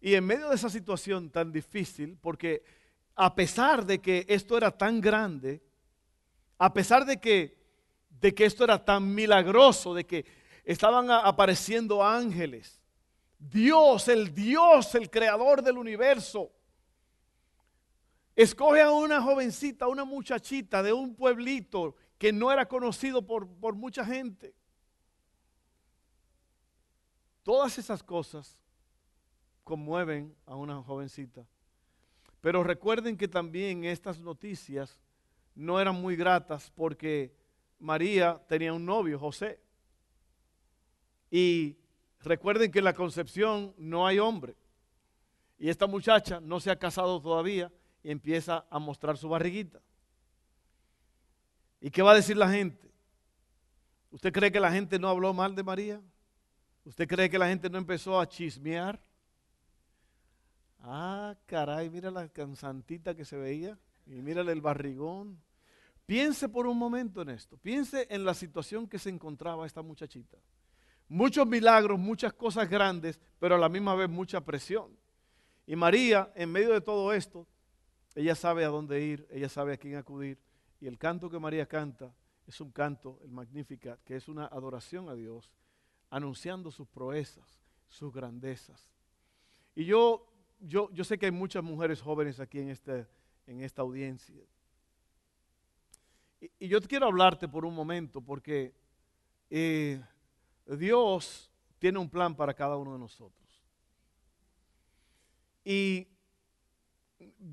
Y 0.00 0.14
en 0.14 0.24
medio 0.24 0.48
de 0.48 0.54
esa 0.54 0.70
situación 0.70 1.28
tan 1.28 1.52
difícil, 1.52 2.16
porque 2.20 2.62
a 3.14 3.34
pesar 3.34 3.84
de 3.84 4.00
que 4.00 4.24
esto 4.28 4.56
era 4.56 4.70
tan 4.70 5.00
grande, 5.00 5.62
a 6.56 6.72
pesar 6.72 7.04
de 7.04 7.20
que, 7.20 7.58
de 8.08 8.34
que 8.34 8.46
esto 8.46 8.64
era 8.64 8.82
tan 8.82 9.14
milagroso, 9.14 9.92
de 9.92 10.06
que 10.06 10.24
estaban 10.64 11.10
apareciendo 11.10 12.02
ángeles, 12.02 12.80
Dios, 13.38 14.08
el 14.08 14.34
Dios, 14.34 14.94
el 14.94 15.10
creador 15.10 15.62
del 15.62 15.76
universo, 15.76 16.52
Escoge 18.38 18.80
a 18.80 18.92
una 18.92 19.20
jovencita, 19.20 19.88
una 19.88 20.04
muchachita 20.04 20.80
de 20.80 20.92
un 20.92 21.16
pueblito 21.16 21.96
que 22.18 22.32
no 22.32 22.52
era 22.52 22.68
conocido 22.68 23.26
por, 23.26 23.48
por 23.48 23.74
mucha 23.74 24.04
gente. 24.04 24.54
Todas 27.48 27.78
esas 27.78 28.02
cosas 28.02 28.60
conmueven 29.64 30.36
a 30.44 30.54
una 30.54 30.82
jovencita. 30.82 31.46
Pero 32.42 32.62
recuerden 32.62 33.16
que 33.16 33.26
también 33.26 33.84
estas 33.84 34.18
noticias 34.20 35.00
no 35.54 35.80
eran 35.80 35.94
muy 35.94 36.14
gratas 36.14 36.70
porque 36.76 37.34
María 37.78 38.38
tenía 38.48 38.74
un 38.74 38.84
novio, 38.84 39.18
José. 39.18 39.58
Y 41.30 41.78
recuerden 42.20 42.70
que 42.70 42.80
en 42.80 42.84
la 42.84 42.92
concepción 42.92 43.72
no 43.78 44.06
hay 44.06 44.18
hombre. 44.18 44.54
Y 45.58 45.70
esta 45.70 45.86
muchacha 45.86 46.40
no 46.40 46.60
se 46.60 46.70
ha 46.70 46.78
casado 46.78 47.18
todavía 47.18 47.72
y 48.02 48.10
empieza 48.10 48.66
a 48.68 48.78
mostrar 48.78 49.16
su 49.16 49.26
barriguita. 49.26 49.80
¿Y 51.80 51.90
qué 51.90 52.02
va 52.02 52.10
a 52.12 52.16
decir 52.16 52.36
la 52.36 52.50
gente? 52.50 52.92
¿Usted 54.10 54.34
cree 54.34 54.52
que 54.52 54.60
la 54.60 54.70
gente 54.70 54.98
no 54.98 55.08
habló 55.08 55.32
mal 55.32 55.54
de 55.54 55.62
María? 55.62 56.02
¿Usted 56.88 57.06
cree 57.06 57.28
que 57.28 57.38
la 57.38 57.48
gente 57.48 57.68
no 57.68 57.76
empezó 57.76 58.18
a 58.18 58.26
chismear? 58.26 58.98
Ah, 60.80 61.36
caray, 61.44 61.90
mira 61.90 62.10
la 62.10 62.30
cansantita 62.30 63.14
que 63.14 63.26
se 63.26 63.36
veía 63.36 63.78
y 64.06 64.22
mírale 64.22 64.52
el 64.52 64.62
barrigón. 64.62 65.38
Piense 66.06 66.48
por 66.48 66.66
un 66.66 66.78
momento 66.78 67.20
en 67.20 67.28
esto. 67.28 67.58
Piense 67.58 68.06
en 68.08 68.24
la 68.24 68.32
situación 68.32 68.88
que 68.88 68.98
se 68.98 69.10
encontraba 69.10 69.66
esta 69.66 69.82
muchachita. 69.82 70.38
Muchos 71.10 71.46
milagros, 71.46 71.98
muchas 71.98 72.32
cosas 72.32 72.70
grandes, 72.70 73.20
pero 73.38 73.56
a 73.56 73.58
la 73.58 73.68
misma 73.68 73.94
vez 73.94 74.08
mucha 74.08 74.40
presión. 74.40 74.96
Y 75.66 75.76
María, 75.76 76.32
en 76.34 76.50
medio 76.50 76.72
de 76.72 76.80
todo 76.80 77.12
esto, 77.12 77.46
ella 78.14 78.34
sabe 78.34 78.64
a 78.64 78.68
dónde 78.68 79.02
ir, 79.02 79.28
ella 79.30 79.50
sabe 79.50 79.74
a 79.74 79.76
quién 79.76 79.96
acudir. 79.96 80.38
Y 80.80 80.86
el 80.86 80.96
canto 80.96 81.28
que 81.28 81.38
María 81.38 81.66
canta 81.66 82.14
es 82.46 82.62
un 82.62 82.70
canto, 82.70 83.20
el 83.24 83.30
Magnificat, 83.30 84.02
que 84.04 84.16
es 84.16 84.26
una 84.26 84.46
adoración 84.46 85.10
a 85.10 85.14
Dios, 85.14 85.52
anunciando 86.10 86.70
sus 86.70 86.88
proezas, 86.88 87.60
sus 87.88 88.12
grandezas. 88.12 88.90
Y 89.74 89.84
yo, 89.84 90.26
yo, 90.60 90.90
yo 90.92 91.04
sé 91.04 91.18
que 91.18 91.26
hay 91.26 91.32
muchas 91.32 91.62
mujeres 91.62 92.00
jóvenes 92.00 92.40
aquí 92.40 92.58
en, 92.58 92.70
este, 92.70 93.06
en 93.46 93.60
esta 93.60 93.82
audiencia. 93.82 94.34
Y, 96.40 96.50
y, 96.58 96.68
yo 96.68 96.80
quiero 96.80 97.06
hablarte 97.06 97.48
por 97.48 97.64
un 97.64 97.74
momento 97.74 98.20
porque 98.20 98.74
eh, 99.50 100.00
Dios 100.66 101.50
tiene 101.78 101.98
un 101.98 102.08
plan 102.08 102.34
para 102.34 102.54
cada 102.54 102.76
uno 102.76 102.92
de 102.92 102.98
nosotros. 102.98 103.48
Y 105.64 106.08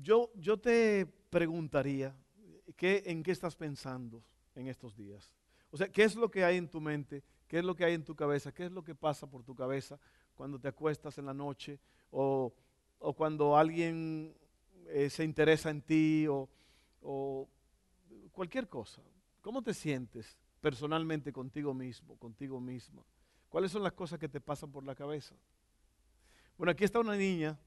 yo, 0.00 0.30
yo 0.36 0.58
te 0.58 1.06
preguntaría, 1.30 2.16
¿qué, 2.76 3.02
¿en 3.06 3.22
qué 3.22 3.32
estás 3.32 3.56
pensando 3.56 4.22
en 4.54 4.68
estos 4.68 4.96
días? 4.96 5.32
O 5.70 5.76
sea, 5.76 5.88
¿qué 5.88 6.04
es 6.04 6.14
lo 6.14 6.30
que 6.30 6.44
hay 6.44 6.56
en 6.56 6.68
tu 6.68 6.80
mente? 6.80 7.22
¿Qué 7.48 7.58
es 7.58 7.64
lo 7.64 7.74
que 7.76 7.84
hay 7.84 7.94
en 7.94 8.04
tu 8.04 8.14
cabeza? 8.14 8.52
¿Qué 8.52 8.66
es 8.66 8.72
lo 8.72 8.82
que 8.82 8.94
pasa 8.94 9.26
por 9.26 9.42
tu 9.42 9.54
cabeza 9.54 9.98
cuando 10.34 10.58
te 10.58 10.68
acuestas 10.68 11.16
en 11.18 11.26
la 11.26 11.34
noche 11.34 11.78
o, 12.10 12.52
o 12.98 13.12
cuando 13.14 13.56
alguien 13.56 14.34
eh, 14.88 15.08
se 15.10 15.24
interesa 15.24 15.70
en 15.70 15.82
ti 15.82 16.26
o, 16.28 16.48
o 17.02 17.48
cualquier 18.32 18.68
cosa? 18.68 19.02
¿Cómo 19.40 19.62
te 19.62 19.74
sientes 19.74 20.36
personalmente 20.60 21.32
contigo 21.32 21.72
mismo, 21.72 22.16
contigo 22.16 22.60
misma? 22.60 23.04
¿Cuáles 23.48 23.70
son 23.70 23.82
las 23.82 23.92
cosas 23.92 24.18
que 24.18 24.28
te 24.28 24.40
pasan 24.40 24.72
por 24.72 24.84
la 24.84 24.94
cabeza? 24.94 25.34
Bueno, 26.58 26.72
aquí 26.72 26.84
está 26.84 26.98
una 27.00 27.16
niña 27.16 27.58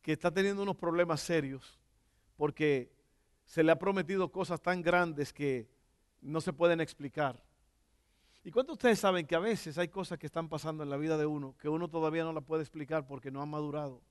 que 0.00 0.12
está 0.12 0.32
teniendo 0.32 0.62
unos 0.62 0.76
problemas 0.76 1.20
serios 1.20 1.78
porque 2.36 2.92
se 3.44 3.62
le 3.62 3.70
ha 3.70 3.78
prometido 3.78 4.32
cosas 4.32 4.60
tan 4.60 4.82
grandes 4.82 5.32
que 5.32 5.68
no 6.20 6.40
se 6.40 6.52
pueden 6.52 6.80
explicar. 6.80 7.42
¿Y 8.44 8.50
cuántos 8.50 8.74
de 8.74 8.78
ustedes 8.78 8.98
saben 8.98 9.26
que 9.26 9.36
a 9.36 9.40
veces 9.40 9.78
hay 9.78 9.88
cosas 9.88 10.18
que 10.18 10.26
están 10.26 10.48
pasando 10.48 10.82
en 10.82 10.90
la 10.90 10.96
vida 10.96 11.16
de 11.16 11.26
uno 11.26 11.54
que 11.58 11.68
uno 11.68 11.88
todavía 11.88 12.24
no 12.24 12.32
la 12.32 12.40
puede 12.40 12.62
explicar 12.62 13.06
porque 13.06 13.30
no 13.30 13.40
ha 13.40 13.46
madurado? 13.46 14.02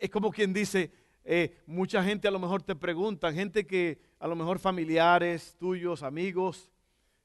Es 0.00 0.10
como 0.10 0.30
quien 0.30 0.52
dice, 0.52 0.92
eh, 1.24 1.60
mucha 1.66 2.02
gente 2.02 2.26
a 2.26 2.30
lo 2.30 2.38
mejor 2.38 2.62
te 2.62 2.74
pregunta, 2.74 3.32
gente 3.32 3.66
que 3.66 4.00
a 4.18 4.26
lo 4.26 4.34
mejor 4.34 4.58
familiares 4.58 5.54
tuyos, 5.58 6.02
amigos, 6.02 6.70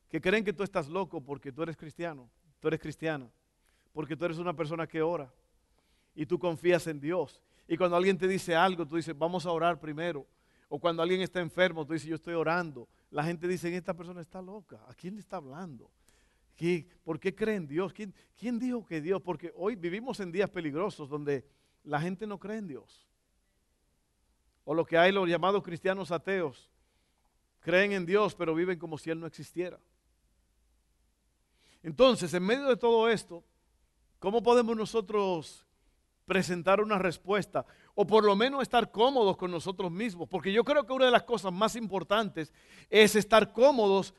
que 0.08 0.22
creen 0.22 0.44
que 0.44 0.54
tú 0.54 0.62
estás 0.62 0.88
loco 0.88 1.22
porque 1.22 1.52
tú 1.52 1.64
eres 1.64 1.76
cristiano, 1.76 2.30
tú 2.60 2.68
eres 2.68 2.80
cristiana, 2.80 3.28
porque 3.92 4.16
tú 4.16 4.26
eres 4.26 4.38
una 4.38 4.56
persona 4.56 4.86
que 4.86 5.02
ora 5.02 5.34
y 6.14 6.26
tú 6.26 6.38
confías 6.38 6.86
en 6.86 7.00
Dios. 7.00 7.42
Y 7.68 7.78
cuando 7.78 7.98
alguien 7.98 8.18
te 8.18 8.28
dice 8.28 8.56
algo, 8.56 8.86
tú 8.86 8.98
dices, 8.98 9.18
vamos 9.18 9.46
a 9.46 9.52
orar 9.52 9.80
primero. 9.80 10.28
O 10.70 10.80
cuando 10.80 11.02
alguien 11.02 11.22
está 11.22 11.40
enfermo, 11.40 11.86
tú 11.86 11.94
dices, 11.94 12.08
yo 12.08 12.16
estoy 12.16 12.34
orando. 12.34 12.88
La 13.14 13.24
gente 13.24 13.48
dice, 13.48 13.76
esta 13.78 13.94
persona 13.94 14.22
está 14.22 14.42
loca. 14.42 14.84
¿A 14.88 14.96
quién 14.96 15.14
le 15.14 15.20
está 15.20 15.38
hablando? 15.38 15.92
¿Por 17.04 17.20
qué 17.20 17.36
cree 17.36 17.58
en 17.58 17.68
Dios? 17.68 17.94
¿Quién, 17.94 18.12
¿Quién 18.36 18.58
dijo 18.58 18.84
que 18.84 19.02
Dios? 19.02 19.22
Porque 19.22 19.54
hoy 19.56 19.76
vivimos 19.76 20.20
en 20.20 20.32
días 20.32 20.50
peligrosos 20.50 21.08
donde 21.08 21.46
la 21.84 22.02
gente 22.02 22.26
no 22.26 22.40
cree 22.40 22.58
en 22.58 22.68
Dios. 22.68 23.08
O 24.66 24.74
lo 24.74 24.84
que 24.84 24.98
hay 24.98 25.12
los 25.12 25.30
llamados 25.30 25.62
cristianos 25.62 26.12
ateos. 26.12 26.72
Creen 27.60 27.92
en 27.92 28.04
Dios, 28.08 28.34
pero 28.34 28.56
viven 28.56 28.80
como 28.80 28.98
si 28.98 29.12
Él 29.12 29.20
no 29.20 29.28
existiera. 29.28 29.80
Entonces, 31.84 32.34
en 32.34 32.44
medio 32.44 32.68
de 32.68 32.78
todo 32.78 33.08
esto, 33.10 33.44
¿cómo 34.18 34.42
podemos 34.42 34.76
nosotros 34.76 35.68
presentar 36.26 36.82
una 36.82 36.98
respuesta 36.98 37.64
o 37.96 38.06
por 38.06 38.24
lo 38.24 38.36
menos 38.36 38.62
estar 38.62 38.92
cómodos 38.92 39.38
con 39.38 39.52
nosotros 39.52 39.92
mismos. 39.92 40.28
Porque 40.28 40.52
yo 40.52 40.64
creo 40.64 40.86
que 40.86 40.94
una 40.94 41.06
de 41.06 41.12
las 41.12 41.24
cosas 41.24 41.52
más 41.52 41.76
importantes 41.76 42.52
es 42.90 43.16
estar 43.16 43.52
cómodos. 43.52 44.14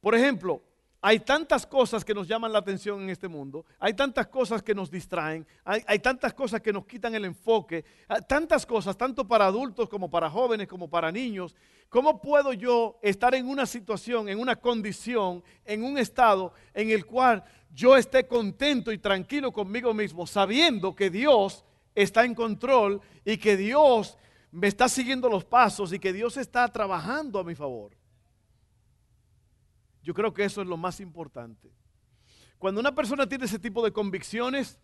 Por 0.00 0.14
ejemplo, 0.14 0.62
hay 1.06 1.20
tantas 1.20 1.66
cosas 1.66 2.02
que 2.02 2.14
nos 2.14 2.26
llaman 2.26 2.50
la 2.50 2.60
atención 2.60 3.02
en 3.02 3.10
este 3.10 3.28
mundo, 3.28 3.66
hay 3.78 3.92
tantas 3.92 4.26
cosas 4.28 4.62
que 4.62 4.74
nos 4.74 4.90
distraen, 4.90 5.46
hay, 5.62 5.98
tantas 5.98 6.32
cosas 6.32 6.62
que 6.62 6.72
nos 6.72 6.86
quitan 6.86 7.14
el 7.14 7.26
enfoque, 7.26 7.84
tantas 8.26 8.64
cosas, 8.64 8.96
tanto 8.96 9.28
para 9.28 9.44
adultos 9.44 9.86
como 9.90 10.10
para 10.10 10.30
jóvenes, 10.30 10.66
como 10.66 10.88
para 10.88 11.12
niños. 11.12 11.54
¿Cómo 11.90 12.22
puedo 12.22 12.54
yo 12.54 12.98
estar 13.02 13.34
en 13.34 13.46
una 13.46 13.66
situación, 13.66 14.30
en 14.30 14.40
una 14.40 14.56
condición, 14.56 15.44
en 15.66 15.84
un 15.84 15.98
estado 15.98 16.54
en 16.72 16.90
el 16.90 17.04
cual 17.04 17.44
yo 17.70 17.98
esté 17.98 18.26
contento 18.26 18.90
y 18.90 18.96
tranquilo 18.96 19.52
conmigo 19.52 19.92
mismo, 19.92 20.26
sabiendo 20.26 20.96
que 20.96 21.10
Dios 21.10 21.66
está 21.94 22.24
en 22.24 22.34
control 22.34 23.00
y 23.24 23.36
que 23.36 23.56
Dios 23.56 24.18
me 24.50 24.68
está 24.68 24.88
siguiendo 24.88 25.28
los 25.28 25.44
pasos 25.44 25.92
y 25.92 25.98
que 25.98 26.12
Dios 26.12 26.36
está 26.36 26.68
trabajando 26.68 27.38
a 27.38 27.44
mi 27.44 27.54
favor. 27.54 27.92
Yo 30.02 30.14
creo 30.14 30.32
que 30.32 30.44
eso 30.44 30.60
es 30.60 30.68
lo 30.68 30.76
más 30.76 31.00
importante. 31.00 31.72
Cuando 32.58 32.80
una 32.80 32.94
persona 32.94 33.28
tiene 33.28 33.46
ese 33.46 33.58
tipo 33.58 33.82
de 33.84 33.92
convicciones, 33.92 34.78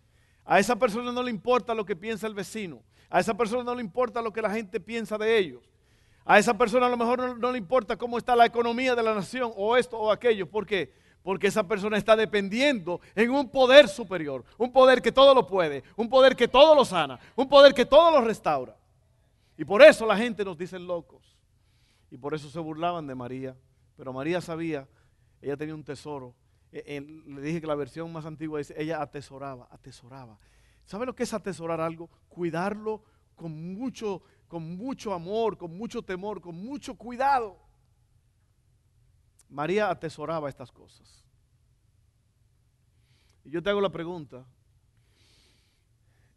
a 0.45 0.59
esa 0.59 0.77
persona 0.77 1.13
no 1.13 1.23
le 1.23 1.31
importa 1.31 1.75
lo 1.75 1.85
que 1.85 1.95
piensa 1.95 2.27
el 2.27 2.35
vecino, 2.35 2.83
a 3.09 3.21
esa 3.21 3.37
persona 3.37 3.63
no 3.63 3.75
le 3.75 3.83
importa 3.83 4.23
lo 4.23 4.33
que 4.33 4.43
la 4.43 4.51
gente 4.51 4.81
piensa 4.81 5.17
de 5.19 5.39
ellos, 5.39 5.71
a 6.25 6.39
esa 6.39 6.57
persona 6.57 6.87
a 6.87 6.91
lo 6.91 6.97
mejor 6.97 7.39
no, 7.39 7.53
le 7.53 7.59
importa 7.59 7.97
cómo 7.97 8.19
está 8.19 8.37
la 8.37 8.47
economía 8.47 8.95
de 8.95 9.03
la 9.03 9.15
nación 9.15 9.53
o 9.57 9.77
esto 9.77 9.99
o 9.99 10.11
aquello. 10.11 10.49
¿Por 10.49 10.67
qué? 10.67 10.93
Porque 11.23 11.49
esa 11.49 11.67
persona 11.67 11.99
está 11.99 12.17
dependiendo 12.17 13.01
en 13.15 13.31
un 13.31 13.51
poder 13.51 13.89
superior, 13.89 14.45
un 14.57 14.73
poder 14.73 15.03
que 15.03 15.13
todo 15.13 15.35
lo 15.35 15.47
puede, 15.47 15.85
un 15.97 16.09
poder 16.09 16.35
que 16.35 16.49
todo 16.49 16.75
lo 16.75 16.85
sana, 16.85 17.21
un 17.37 17.49
poder 17.49 17.75
que 17.75 17.85
todo 17.85 18.11
lo 18.11 18.25
restaura. 18.25 18.77
Y 19.57 19.65
por 19.65 19.83
eso 19.83 20.07
la 20.07 20.17
gente 20.17 20.45
nos 20.45 20.57
dice 20.57 20.79
locos. 20.79 21.37
Y 22.11 22.17
por 22.17 22.35
eso 22.35 22.49
se 22.49 22.59
burlaban 22.59 23.07
de 23.07 23.15
María. 23.15 23.57
Pero 23.97 24.13
María 24.13 24.41
sabía, 24.41 24.89
ella 25.43 25.57
tenía 25.57 25.75
un 25.75 25.85
tesoro. 25.85 26.35
E, 26.73 27.01
le 27.01 27.41
dije 27.43 27.61
que 27.61 27.67
la 27.67 27.75
versión 27.75 28.11
más 28.13 28.25
antigua 28.25 28.59
dice, 28.59 28.75
ella 28.79 29.03
atesoraba, 29.03 29.69
atesoraba. 29.71 30.39
¿Sabe 30.87 31.07
lo 31.07 31.15
que 31.15 31.25
es 31.25 31.35
atesorar 31.35 31.81
algo? 31.81 32.09
Cuidarlo 32.29 33.03
con 33.37 33.75
mucho, 33.75 34.23
con 34.49 34.77
mucho 34.77 35.13
amor, 35.13 35.57
con 35.57 35.77
mucho 35.77 36.03
temor, 36.03 36.41
con 36.41 36.57
mucho 36.57 36.95
cuidado. 36.95 37.59
María 39.51 39.91
atesoraba 39.91 40.49
estas 40.49 40.71
cosas. 40.71 41.25
Y 43.45 43.51
yo 43.51 43.63
te 43.63 43.71
hago 43.71 43.81
la 43.81 43.91
pregunta, 43.91 44.47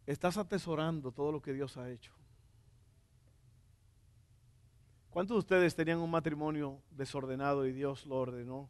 ¿estás 0.04 0.36
atesorando 0.36 1.12
todo 1.12 1.30
lo 1.30 1.40
que 1.40 1.52
Dios 1.52 1.76
ha 1.76 1.90
hecho? 1.90 2.12
¿Cuántos 5.10 5.36
de 5.36 5.38
ustedes 5.38 5.76
tenían 5.76 6.00
un 6.00 6.10
matrimonio 6.10 6.82
desordenado 6.90 7.66
y 7.66 7.72
Dios 7.72 8.04
lo 8.04 8.16
ordenó? 8.16 8.68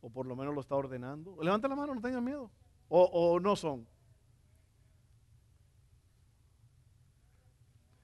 O 0.00 0.10
por 0.10 0.26
lo 0.26 0.34
menos 0.34 0.54
lo 0.54 0.60
está 0.60 0.74
ordenando. 0.74 1.36
Levanta 1.40 1.68
la 1.68 1.76
mano, 1.76 1.94
no 1.94 2.00
tengan 2.00 2.24
miedo. 2.24 2.50
O, 2.88 3.04
o 3.04 3.38
no 3.38 3.54
son. 3.54 3.86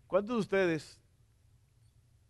¿Cuántos 0.07 0.37
de 0.37 0.41
ustedes 0.41 1.04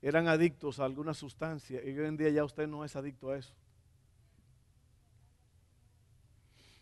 eran 0.04 0.28
adictos 0.28 0.80
a 0.80 0.84
alguna 0.84 1.14
sustancia 1.14 1.82
y 1.82 1.98
hoy 1.98 2.06
en 2.06 2.18
día 2.18 2.28
ya 2.28 2.44
usted 2.44 2.68
no 2.68 2.84
es 2.84 2.94
adicto 2.94 3.30
a 3.30 3.38
eso. 3.38 3.54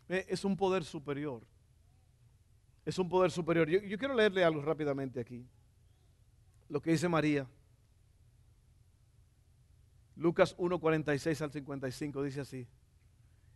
Es 0.09 0.45
un 0.45 0.57
poder 0.57 0.83
superior. 0.83 1.41
Es 2.85 2.99
un 2.99 3.09
poder 3.09 3.31
superior. 3.31 3.69
Yo, 3.69 3.79
yo 3.79 3.97
quiero 3.97 4.15
leerle 4.15 4.43
algo 4.43 4.61
rápidamente 4.61 5.21
aquí. 5.21 5.47
Lo 6.69 6.83
que 6.83 6.91
dice 6.91 7.09
María. 7.09 7.47
Lucas 10.17 10.57
1, 10.59 10.81
46 10.81 11.43
al 11.43 11.53
55 11.53 12.25
dice 12.25 12.41
así. 12.41 12.67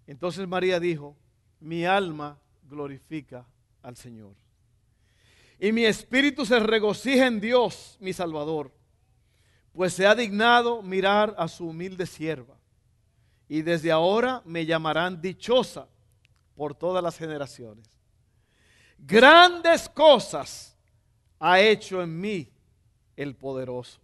Entonces 0.06 0.46
María 0.46 0.78
dijo, 0.78 1.16
mi 1.58 1.84
alma 1.84 2.38
glorifica 2.70 3.44
al 3.82 3.96
Señor. 3.96 4.36
Y 5.58 5.72
mi 5.72 5.84
espíritu 5.86 6.46
se 6.46 6.60
regocija 6.60 7.26
en 7.26 7.40
Dios, 7.40 7.98
mi 8.00 8.12
Salvador 8.12 8.70
pues 9.76 9.92
se 9.92 10.06
ha 10.06 10.14
dignado 10.14 10.80
mirar 10.80 11.34
a 11.36 11.46
su 11.46 11.68
humilde 11.68 12.06
sierva. 12.06 12.56
Y 13.46 13.60
desde 13.60 13.92
ahora 13.92 14.40
me 14.46 14.64
llamarán 14.64 15.20
dichosa 15.20 15.86
por 16.56 16.74
todas 16.74 17.04
las 17.04 17.18
generaciones. 17.18 17.86
Grandes 18.96 19.86
cosas 19.90 20.74
ha 21.38 21.60
hecho 21.60 22.02
en 22.02 22.18
mí 22.18 22.50
el 23.16 23.36
poderoso. 23.36 24.00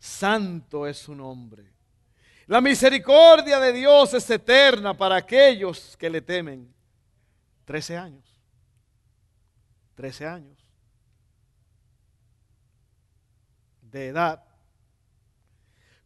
Santo 0.00 0.84
es 0.84 0.98
su 0.98 1.14
nombre. 1.14 1.72
La 2.48 2.60
misericordia 2.60 3.60
de 3.60 3.72
Dios 3.72 4.12
es 4.14 4.28
eterna 4.28 4.94
para 4.94 5.14
aquellos 5.14 5.96
que 5.96 6.10
le 6.10 6.22
temen. 6.22 6.74
Trece 7.64 7.96
años. 7.96 8.36
Trece 9.94 10.26
años. 10.26 10.59
De 13.90 14.08
edad. 14.08 14.44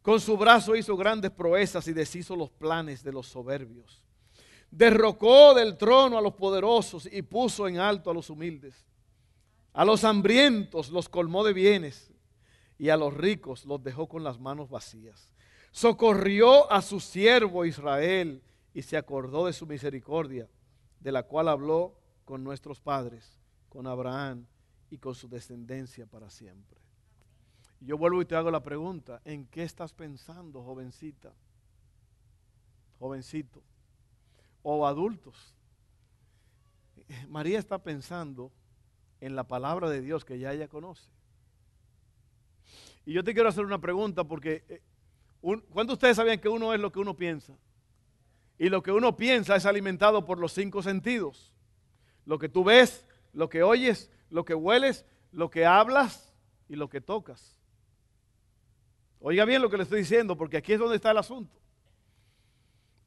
Con 0.01 0.19
su 0.19 0.37
brazo 0.37 0.75
hizo 0.75 0.95
grandes 0.95 1.31
proezas 1.31 1.87
y 1.87 1.93
deshizo 1.93 2.35
los 2.35 2.51
planes 2.51 3.03
de 3.03 3.11
los 3.11 3.27
soberbios. 3.27 4.03
Derrocó 4.69 5.53
del 5.53 5.77
trono 5.77 6.17
a 6.17 6.21
los 6.21 6.33
poderosos 6.33 7.07
y 7.11 7.21
puso 7.21 7.67
en 7.67 7.79
alto 7.79 8.11
a 8.11 8.13
los 8.13 8.29
humildes. 8.29 8.85
A 9.73 9.83
los 9.83 10.03
hambrientos 10.03 10.89
los 10.89 11.09
colmó 11.09 11.43
de 11.43 11.53
bienes 11.53 12.11
y 12.77 12.89
a 12.89 12.97
los 12.97 13.13
ricos 13.13 13.65
los 13.65 13.81
dejó 13.83 14.07
con 14.07 14.23
las 14.23 14.39
manos 14.39 14.69
vacías. 14.69 15.33
Socorrió 15.71 16.71
a 16.71 16.81
su 16.81 16.99
siervo 16.99 17.65
Israel 17.65 18.43
y 18.73 18.81
se 18.81 18.97
acordó 18.97 19.47
de 19.47 19.53
su 19.53 19.65
misericordia, 19.65 20.49
de 20.99 21.11
la 21.11 21.23
cual 21.23 21.47
habló 21.47 21.97
con 22.25 22.43
nuestros 22.43 22.79
padres, 22.79 23.39
con 23.69 23.87
Abraham 23.87 24.45
y 24.89 24.97
con 24.97 25.15
su 25.15 25.27
descendencia 25.27 26.05
para 26.05 26.29
siempre. 26.29 26.84
Yo 27.85 27.99
vuelvo 27.99 28.19
y 28.19 28.25
te 28.25 28.35
hago 28.35 28.49
la 28.49 28.63
pregunta, 28.63 29.21
¿en 29.25 29.45
qué 29.45 29.61
estás 29.61 29.93
pensando, 29.93 30.63
jovencita? 30.63 31.31
Jovencito. 32.97 33.61
O 34.63 34.87
adultos. 34.87 35.53
María 37.29 37.59
está 37.59 37.77
pensando 37.77 38.51
en 39.21 39.35
la 39.35 39.43
palabra 39.43 39.87
de 39.87 40.01
Dios 40.01 40.25
que 40.25 40.39
ya 40.39 40.51
ella 40.51 40.67
conoce. 40.67 41.11
Y 43.05 43.13
yo 43.13 43.23
te 43.23 43.35
quiero 43.35 43.49
hacer 43.49 43.63
una 43.63 43.79
pregunta 43.79 44.23
porque 44.23 44.65
eh, 44.67 44.81
¿cuántos 45.41 45.87
de 45.87 45.93
ustedes 45.93 46.17
sabían 46.17 46.39
que 46.39 46.49
uno 46.49 46.73
es 46.73 46.79
lo 46.79 46.91
que 46.91 46.99
uno 46.99 47.15
piensa? 47.15 47.55
Y 48.57 48.69
lo 48.69 48.81
que 48.81 48.91
uno 48.91 49.15
piensa 49.15 49.55
es 49.55 49.65
alimentado 49.67 50.25
por 50.25 50.39
los 50.39 50.53
cinco 50.53 50.81
sentidos. 50.81 51.53
Lo 52.25 52.39
que 52.39 52.49
tú 52.49 52.63
ves, 52.63 53.05
lo 53.31 53.47
que 53.47 53.61
oyes, 53.61 54.09
lo 54.31 54.43
que 54.43 54.55
hueles, 54.55 55.05
lo 55.31 55.51
que 55.51 55.67
hablas 55.67 56.33
y 56.67 56.77
lo 56.77 56.89
que 56.89 56.99
tocas. 56.99 57.54
Oiga 59.27 59.43
bien 59.43 59.59
lo 59.59 59.71
que 59.71 59.77
le 59.77 59.81
estoy 59.81 60.01
diciendo 60.01 60.37
porque 60.37 60.57
aquí 60.57 60.73
es 60.73 60.77
donde 60.77 60.97
está 60.97 61.09
el 61.09 61.17
asunto. 61.17 61.59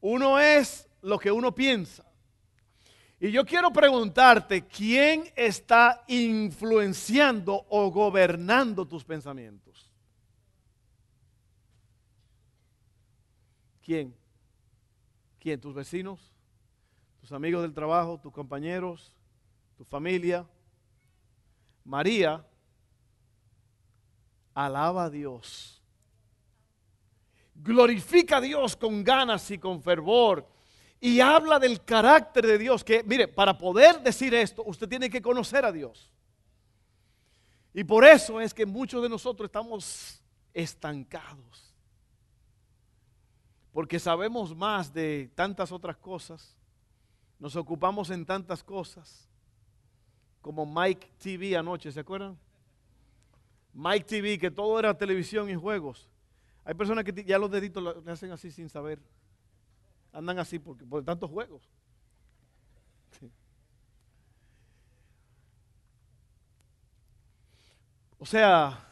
Uno 0.01 0.41
es 0.41 0.89
lo 1.01 1.17
que 1.17 1.31
uno 1.31 1.55
piensa. 1.55 2.05
Y 3.21 3.31
yo 3.31 3.45
quiero 3.45 3.73
preguntarte, 3.73 4.67
¿quién 4.67 5.33
está 5.37 6.03
influenciando 6.09 7.65
o 7.69 7.93
gobernando 7.93 8.85
tus 8.85 9.05
pensamientos? 9.05 9.93
¿Quién? 13.81 14.13
¿Quién? 15.39 15.61
¿Tus 15.61 15.73
vecinos? 15.73 16.35
¿Tus 17.21 17.31
amigos 17.31 17.63
del 17.63 17.75
trabajo? 17.75 18.19
¿Tus 18.19 18.33
compañeros? 18.33 19.15
¿Tu 19.77 19.85
familia? 19.85 20.45
María 21.85 22.45
alaba 24.53 25.05
a 25.05 25.11
Dios. 25.11 25.78
Glorifica 27.61 28.39
a 28.39 28.41
Dios 28.41 28.77
con 28.77 29.03
ganas 29.03 29.51
y 29.51 29.59
con 29.59 29.83
fervor 29.83 30.47
y 31.01 31.21
habla 31.21 31.59
del 31.59 31.85
carácter 31.85 32.47
de 32.47 32.59
Dios, 32.59 32.83
que 32.83 33.03
mire, 33.05 33.29
para 33.29 33.57
poder 33.57 34.03
decir 34.03 34.35
esto, 34.35 34.63
usted 34.65 34.89
tiene 34.89 35.09
que 35.09 35.23
conocer 35.23 35.65
a 35.65 35.73
Dios. 35.73 36.11
Y 37.73 37.85
por 37.85 38.05
eso 38.05 38.41
es 38.41 38.53
que 38.53 38.67
muchos 38.67 39.03
de 39.03 39.09
nosotros 39.09 39.47
estamos 39.47 40.21
estancados. 40.53 41.75
Porque 43.73 44.01
sabemos 44.01 44.57
más 44.57 44.93
de 44.93 45.31
tantas 45.35 45.71
otras 45.71 45.97
cosas, 45.97 46.57
nos 47.39 47.55
ocupamos 47.55 48.11
en 48.11 48.27
tantas 48.27 48.65
cosas, 48.65 49.29
como 50.41 50.67
Mike 50.67 51.09
TV 51.19 51.57
anoche, 51.57 51.93
¿se 51.93 52.01
acuerdan? 52.01 52.37
Mike 53.73 54.07
TV, 54.07 54.39
que 54.39 54.51
todo 54.51 54.79
era 54.79 54.97
televisión 54.97 55.49
y 55.49 55.55
juegos. 55.55 56.09
Hay 56.69 56.75
personas 56.75 57.03
que 57.03 57.25
ya 57.25 57.39
los 57.39 57.51
deditos 57.51 57.83
le 58.05 58.13
hacen 58.13 58.31
así 58.31 58.51
sin 58.51 58.69
saber 58.69 59.01
andan 60.13 60.39
así 60.39 60.59
porque, 60.59 60.85
por 60.85 61.03
tantos 61.03 61.31
juegos. 61.31 61.67
O 68.19 68.27
sea, 68.27 68.87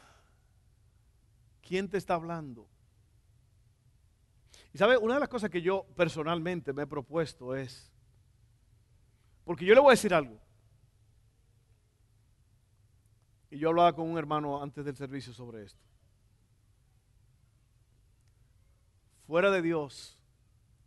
¿quién 1.61 1.91
te 1.91 1.99
está 1.99 2.15
hablando? 2.15 2.67
Y 4.73 4.79
sabe, 4.79 4.97
una 4.97 5.13
de 5.15 5.21
las 5.21 5.29
cosas 5.29 5.51
que 5.51 5.61
yo 5.61 5.85
personalmente 5.97 6.73
me 6.73 6.85
he 6.85 6.87
propuesto 6.87 7.55
es, 7.55 7.93
porque 9.45 9.67
yo 9.67 9.75
le 9.75 9.81
voy 9.81 9.91
a 9.91 9.99
decir 9.99 10.15
algo. 10.15 10.41
Y 13.51 13.59
yo 13.59 13.69
hablaba 13.69 13.95
con 13.95 14.09
un 14.09 14.17
hermano 14.17 14.63
antes 14.63 14.83
del 14.83 14.97
servicio 14.97 15.35
sobre 15.35 15.65
esto. 15.65 15.96
Fuera 19.27 19.51
de 19.51 19.63
Dios, 19.63 20.17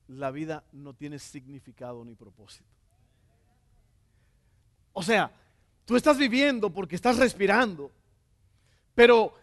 la 0.07 0.31
vida 0.31 0.63
no 0.71 0.93
tiene 0.93 1.19
significado 1.19 2.03
ni 2.05 2.15
propósito. 2.15 2.69
O 4.93 5.03
sea, 5.03 5.31
tú 5.85 5.95
estás 5.95 6.17
viviendo 6.17 6.69
porque 6.69 6.95
estás 6.95 7.17
respirando, 7.17 7.91
pero 8.95 9.33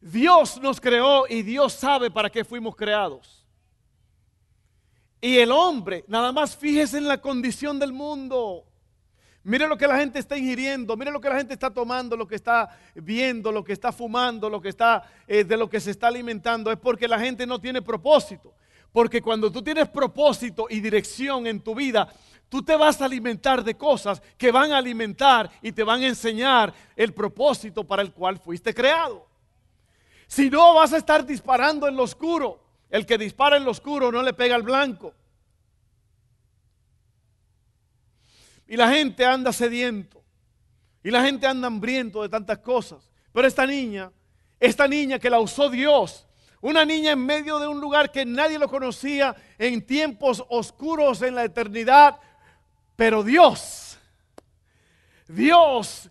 Dios 0.00 0.60
nos 0.60 0.80
creó 0.80 1.26
y 1.28 1.42
Dios 1.42 1.72
sabe 1.72 2.10
para 2.10 2.30
qué 2.30 2.44
fuimos 2.44 2.76
creados. 2.76 3.44
Y 5.20 5.38
el 5.38 5.50
hombre, 5.50 6.04
nada 6.06 6.30
más 6.30 6.56
fíjese 6.56 6.98
en 6.98 7.08
la 7.08 7.20
condición 7.20 7.78
del 7.78 7.92
mundo. 7.92 8.64
Mire 9.46 9.68
lo 9.68 9.78
que 9.78 9.86
la 9.86 9.96
gente 9.96 10.18
está 10.18 10.36
ingiriendo, 10.36 10.96
mire 10.96 11.12
lo 11.12 11.20
que 11.20 11.28
la 11.28 11.36
gente 11.36 11.54
está 11.54 11.70
tomando, 11.70 12.16
lo 12.16 12.26
que 12.26 12.34
está 12.34 12.68
viendo, 12.96 13.52
lo 13.52 13.62
que 13.62 13.74
está 13.74 13.92
fumando, 13.92 14.50
lo 14.50 14.60
que 14.60 14.70
está 14.70 15.08
eh, 15.28 15.44
de 15.44 15.56
lo 15.56 15.70
que 15.70 15.78
se 15.78 15.92
está 15.92 16.08
alimentando. 16.08 16.72
Es 16.72 16.78
porque 16.80 17.06
la 17.06 17.16
gente 17.20 17.46
no 17.46 17.60
tiene 17.60 17.80
propósito. 17.80 18.52
Porque 18.90 19.22
cuando 19.22 19.52
tú 19.52 19.62
tienes 19.62 19.88
propósito 19.88 20.66
y 20.68 20.80
dirección 20.80 21.46
en 21.46 21.60
tu 21.60 21.76
vida, 21.76 22.12
tú 22.48 22.60
te 22.60 22.74
vas 22.74 23.00
a 23.00 23.04
alimentar 23.04 23.62
de 23.62 23.76
cosas 23.76 24.20
que 24.36 24.50
van 24.50 24.72
a 24.72 24.78
alimentar 24.78 25.48
y 25.62 25.70
te 25.70 25.84
van 25.84 26.02
a 26.02 26.08
enseñar 26.08 26.74
el 26.96 27.14
propósito 27.14 27.84
para 27.84 28.02
el 28.02 28.12
cual 28.12 28.40
fuiste 28.40 28.74
creado. 28.74 29.28
Si 30.26 30.50
no, 30.50 30.74
vas 30.74 30.92
a 30.92 30.96
estar 30.96 31.24
disparando 31.24 31.86
en 31.86 31.94
lo 31.94 32.02
oscuro. 32.02 32.58
El 32.90 33.06
que 33.06 33.16
dispara 33.16 33.56
en 33.56 33.64
lo 33.64 33.70
oscuro 33.70 34.10
no 34.10 34.24
le 34.24 34.32
pega 34.32 34.56
al 34.56 34.64
blanco. 34.64 35.14
Y 38.66 38.76
la 38.76 38.90
gente 38.90 39.24
anda 39.24 39.52
sediento. 39.52 40.22
Y 41.02 41.10
la 41.10 41.22
gente 41.22 41.46
anda 41.46 41.66
hambriento 41.68 42.22
de 42.22 42.28
tantas 42.28 42.58
cosas. 42.58 43.10
Pero 43.32 43.46
esta 43.46 43.66
niña, 43.66 44.10
esta 44.58 44.88
niña 44.88 45.18
que 45.18 45.30
la 45.30 45.38
usó 45.38 45.68
Dios 45.68 46.26
una 46.60 46.84
niña 46.84 47.12
en 47.12 47.24
medio 47.24 47.58
de 47.58 47.68
un 47.68 47.80
lugar 47.80 48.10
que 48.10 48.24
nadie 48.24 48.58
lo 48.58 48.68
conocía, 48.68 49.36
en 49.58 49.86
tiempos 49.86 50.44
oscuros 50.48 51.22
en 51.22 51.36
la 51.36 51.44
eternidad. 51.44 52.18
Pero 52.96 53.22
Dios, 53.22 53.98
Dios 55.28 56.10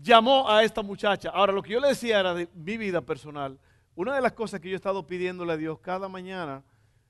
llamó 0.00 0.48
a 0.48 0.62
esta 0.62 0.82
muchacha. 0.82 1.30
Ahora, 1.30 1.52
lo 1.52 1.60
que 1.60 1.72
yo 1.72 1.80
le 1.80 1.88
decía 1.88 2.20
era 2.20 2.34
de 2.34 2.48
mi 2.54 2.76
vida 2.76 3.00
personal. 3.00 3.58
Una 3.94 4.14
de 4.14 4.20
las 4.20 4.32
cosas 4.32 4.60
que 4.60 4.68
yo 4.68 4.74
he 4.74 4.76
estado 4.76 5.06
pidiéndole 5.06 5.54
a 5.54 5.56
Dios 5.56 5.80
cada 5.80 6.08
mañana 6.08 6.62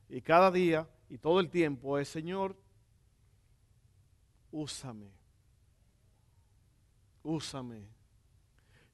y 0.08 0.22
cada 0.22 0.50
día 0.50 0.88
y 1.10 1.18
todo 1.18 1.40
el 1.40 1.50
tiempo 1.50 1.98
es, 1.98 2.08
Señor, 2.08 2.56
úsame. 4.56 5.10
Úsame. 7.22 7.88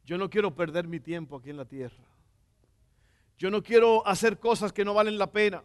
Yo 0.05 0.19
no 0.19 0.29
quiero 0.29 0.55
perder 0.55 0.89
mi 0.89 0.99
tiempo 0.99 1.37
aquí 1.37 1.51
en 1.51 1.57
la 1.57 1.65
tierra. 1.65 2.05
Yo 3.39 3.51
no 3.51 3.63
quiero 3.63 4.07
hacer 4.07 4.39
cosas 4.39 4.73
que 4.73 4.85
no 4.85 4.95
valen 4.95 5.19
la 5.19 5.31
pena. 5.31 5.63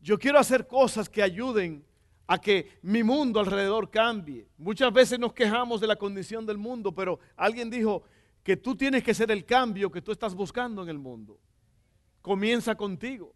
Yo 0.00 0.18
quiero 0.18 0.38
hacer 0.38 0.66
cosas 0.66 1.08
que 1.08 1.22
ayuden 1.22 1.84
a 2.26 2.40
que 2.40 2.78
mi 2.82 3.02
mundo 3.02 3.40
alrededor 3.40 3.90
cambie. 3.90 4.48
Muchas 4.56 4.92
veces 4.92 5.18
nos 5.18 5.34
quejamos 5.34 5.80
de 5.80 5.86
la 5.86 5.96
condición 5.96 6.46
del 6.46 6.56
mundo, 6.56 6.94
pero 6.94 7.18
alguien 7.36 7.68
dijo 7.68 8.04
que 8.42 8.56
tú 8.56 8.74
tienes 8.74 9.02
que 9.02 9.12
ser 9.12 9.30
el 9.30 9.44
cambio 9.44 9.90
que 9.90 10.00
tú 10.00 10.12
estás 10.12 10.34
buscando 10.34 10.82
en 10.82 10.88
el 10.88 10.98
mundo. 10.98 11.38
Comienza 12.22 12.74
contigo. 12.74 13.34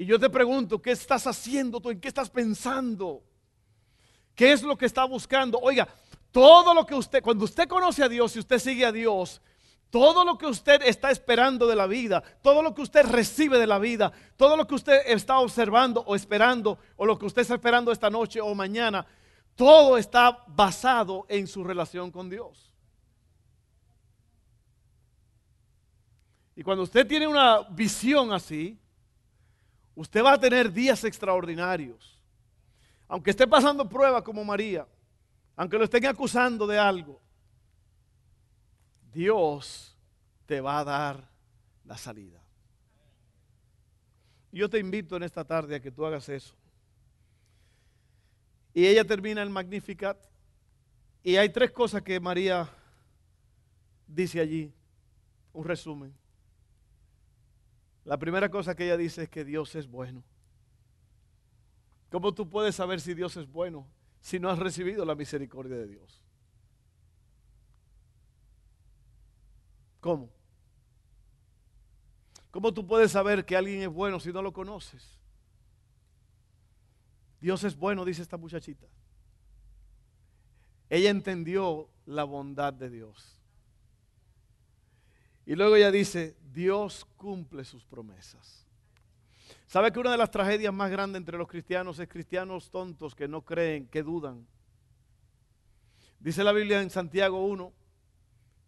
Y 0.00 0.06
yo 0.06 0.18
te 0.18 0.30
pregunto, 0.30 0.80
¿qué 0.80 0.92
estás 0.92 1.26
haciendo 1.26 1.78
tú? 1.78 1.90
¿En 1.90 2.00
qué 2.00 2.08
estás 2.08 2.30
pensando? 2.30 3.22
¿Qué 4.34 4.50
es 4.50 4.62
lo 4.62 4.78
que 4.78 4.86
está 4.86 5.04
buscando? 5.04 5.58
Oiga, 5.58 5.86
todo 6.30 6.72
lo 6.72 6.86
que 6.86 6.94
usted, 6.94 7.22
cuando 7.22 7.44
usted 7.44 7.68
conoce 7.68 8.02
a 8.02 8.08
Dios 8.08 8.34
y 8.34 8.38
usted 8.38 8.58
sigue 8.58 8.86
a 8.86 8.92
Dios, 8.92 9.42
todo 9.90 10.24
lo 10.24 10.38
que 10.38 10.46
usted 10.46 10.80
está 10.86 11.10
esperando 11.10 11.66
de 11.66 11.76
la 11.76 11.86
vida, 11.86 12.22
todo 12.40 12.62
lo 12.62 12.74
que 12.74 12.80
usted 12.80 13.04
recibe 13.04 13.58
de 13.58 13.66
la 13.66 13.78
vida, 13.78 14.10
todo 14.38 14.56
lo 14.56 14.66
que 14.66 14.74
usted 14.74 15.02
está 15.04 15.38
observando 15.38 16.02
o 16.06 16.16
esperando, 16.16 16.78
o 16.96 17.04
lo 17.04 17.18
que 17.18 17.26
usted 17.26 17.42
está 17.42 17.56
esperando 17.56 17.92
esta 17.92 18.08
noche 18.08 18.40
o 18.40 18.54
mañana, 18.54 19.04
todo 19.54 19.98
está 19.98 20.44
basado 20.46 21.26
en 21.28 21.46
su 21.46 21.62
relación 21.62 22.10
con 22.10 22.30
Dios. 22.30 22.72
Y 26.56 26.62
cuando 26.62 26.84
usted 26.84 27.06
tiene 27.06 27.26
una 27.26 27.60
visión 27.68 28.32
así, 28.32 28.80
usted 29.94 30.24
va 30.24 30.34
a 30.34 30.40
tener 30.40 30.72
días 30.72 31.04
extraordinarios. 31.04 32.20
Aunque 33.08 33.30
esté 33.30 33.46
pasando 33.46 33.88
pruebas 33.88 34.22
como 34.22 34.44
María, 34.44 34.86
aunque 35.56 35.78
lo 35.78 35.84
estén 35.84 36.06
acusando 36.06 36.66
de 36.66 36.78
algo, 36.78 37.20
Dios 39.12 39.96
te 40.46 40.60
va 40.60 40.78
a 40.78 40.84
dar 40.84 41.30
la 41.84 41.98
salida. 41.98 42.40
Yo 44.52 44.68
te 44.68 44.78
invito 44.78 45.16
en 45.16 45.22
esta 45.22 45.44
tarde 45.44 45.76
a 45.76 45.80
que 45.80 45.90
tú 45.90 46.04
hagas 46.04 46.28
eso. 46.28 46.54
Y 48.72 48.86
ella 48.86 49.04
termina 49.04 49.42
el 49.42 49.50
Magnificat. 49.50 50.18
Y 51.22 51.36
hay 51.36 51.50
tres 51.50 51.70
cosas 51.70 52.02
que 52.02 52.18
María 52.18 52.68
dice 54.06 54.40
allí. 54.40 54.72
Un 55.52 55.64
resumen. 55.64 56.14
La 58.04 58.18
primera 58.18 58.50
cosa 58.50 58.74
que 58.74 58.84
ella 58.84 58.96
dice 58.96 59.24
es 59.24 59.28
que 59.28 59.44
Dios 59.44 59.74
es 59.74 59.86
bueno. 59.86 60.24
¿Cómo 62.10 62.34
tú 62.34 62.48
puedes 62.48 62.74
saber 62.74 63.00
si 63.00 63.14
Dios 63.14 63.36
es 63.36 63.46
bueno 63.46 63.88
si 64.20 64.38
no 64.38 64.50
has 64.50 64.58
recibido 64.58 65.04
la 65.04 65.14
misericordia 65.14 65.76
de 65.76 65.86
Dios? 65.86 66.24
¿Cómo? 70.00 70.30
¿Cómo 72.50 72.74
tú 72.74 72.86
puedes 72.86 73.12
saber 73.12 73.44
que 73.44 73.56
alguien 73.56 73.82
es 73.82 73.88
bueno 73.88 74.18
si 74.18 74.32
no 74.32 74.42
lo 74.42 74.52
conoces? 74.52 75.20
Dios 77.40 77.62
es 77.64 77.76
bueno, 77.76 78.04
dice 78.04 78.22
esta 78.22 78.36
muchachita. 78.36 78.86
Ella 80.88 81.10
entendió 81.10 81.88
la 82.06 82.24
bondad 82.24 82.72
de 82.72 82.90
Dios. 82.90 83.39
Y 85.50 85.56
luego 85.56 85.74
ella 85.74 85.90
dice, 85.90 86.36
Dios 86.52 87.04
cumple 87.16 87.64
sus 87.64 87.84
promesas. 87.84 88.64
¿Sabe 89.66 89.90
que 89.90 89.98
una 89.98 90.12
de 90.12 90.16
las 90.16 90.30
tragedias 90.30 90.72
más 90.72 90.92
grandes 90.92 91.18
entre 91.18 91.36
los 91.36 91.48
cristianos 91.48 91.98
es 91.98 92.06
cristianos 92.06 92.70
tontos 92.70 93.16
que 93.16 93.26
no 93.26 93.44
creen, 93.44 93.88
que 93.88 94.04
dudan? 94.04 94.46
Dice 96.20 96.44
la 96.44 96.52
Biblia 96.52 96.80
en 96.80 96.88
Santiago 96.88 97.44
1 97.46 97.72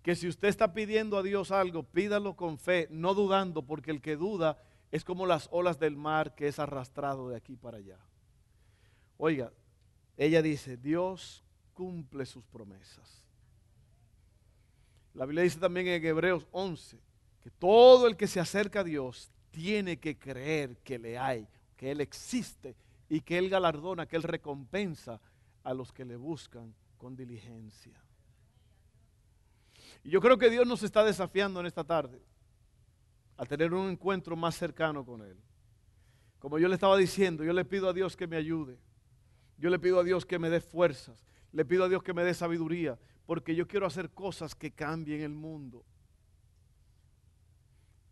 que 0.03 0.17
si 0.17 0.27
usted 0.27 0.49
está 0.49 0.75
pidiendo 0.75 1.17
a 1.19 1.23
Dios 1.23 1.53
algo, 1.53 1.85
pídalo 1.85 2.35
con 2.35 2.59
fe, 2.59 2.89
no 2.91 3.15
dudando, 3.15 3.63
porque 3.63 3.93
el 3.93 4.03
que 4.03 4.17
duda 4.17 4.61
es 4.91 5.05
como 5.05 5.25
las 5.25 5.49
olas 5.53 5.79
del 5.79 5.97
mar 5.97 6.35
que 6.35 6.49
es 6.49 6.59
arrastrado 6.59 7.29
de 7.29 7.37
aquí 7.37 7.55
para 7.55 7.79
allá. 7.79 8.01
Oiga, 9.19 9.53
ella 10.17 10.43
dice, 10.43 10.77
Dios 10.77 11.45
cumple 11.75 12.27
sus 12.27 12.45
promesas. 12.45 13.22
La 15.15 15.27
Biblia 15.27 15.45
dice 15.45 15.59
también 15.59 15.87
en 15.89 16.05
Hebreos 16.05 16.47
11 16.53 16.99
que 17.41 17.51
todo 17.51 18.07
el 18.07 18.17
que 18.17 18.27
se 18.27 18.41
acerca 18.41 18.81
a 18.81 18.85
Dios 18.85 19.31
tiene 19.51 19.99
que 19.99 20.19
creer 20.19 20.77
que 20.79 20.99
le 20.99 21.19
hay, 21.19 21.47
que 21.77 21.91
Él 21.91 22.01
existe 22.01 22.75
y 23.09 23.21
que 23.21 23.37
Él 23.37 23.51
galardona, 23.51 24.07
que 24.07 24.17
Él 24.17 24.23
recompensa 24.23 25.21
a 25.65 25.75
los 25.75 25.93
que 25.93 26.05
le 26.05 26.17
buscan 26.17 26.75
con 26.97 27.15
diligencia. 27.15 28.01
Y 30.05 30.11
yo 30.11 30.21
creo 30.21 30.39
que 30.39 30.51
Dios 30.51 30.67
nos 30.67 30.83
está 30.83 31.05
desafiando 31.05 31.61
en 31.61 31.67
esta 31.67 31.85
tarde 31.85 32.21
a 33.37 33.45
tener 33.45 33.73
un 33.73 33.91
encuentro 33.91 34.37
más 34.37 34.57
cercano 34.57 35.05
con 35.05 35.23
Él. 35.23 35.37
Como 36.39 36.59
yo 36.59 36.69
le 36.69 36.75
estaba 36.75 36.97
diciendo, 36.97 37.45
yo 37.45 37.53
le 37.53 37.65
pido 37.65 37.89
a 37.89 37.93
Dios 37.93 38.17
que 38.17 38.27
me 38.27 38.37
ayude. 38.37 38.79
Yo 39.59 39.71
le 39.71 39.79
pido 39.79 40.01
a 40.01 40.05
Dios 40.05 40.27
que 40.27 40.39
me 40.39 40.51
dé 40.51 40.61
fuerzas. 40.61 41.25
Le 41.53 41.65
pido 41.65 41.85
a 41.85 41.89
Dios 41.89 42.03
que 42.03 42.13
me 42.13 42.25
dé 42.25 42.35
sabiduría. 42.35 42.99
Porque 43.27 43.55
yo 43.55 43.67
quiero 43.67 43.87
hacer 43.87 44.11
cosas 44.11 44.55
que 44.55 44.73
cambien 44.73 45.21
el 45.23 45.35
mundo. 45.35 45.85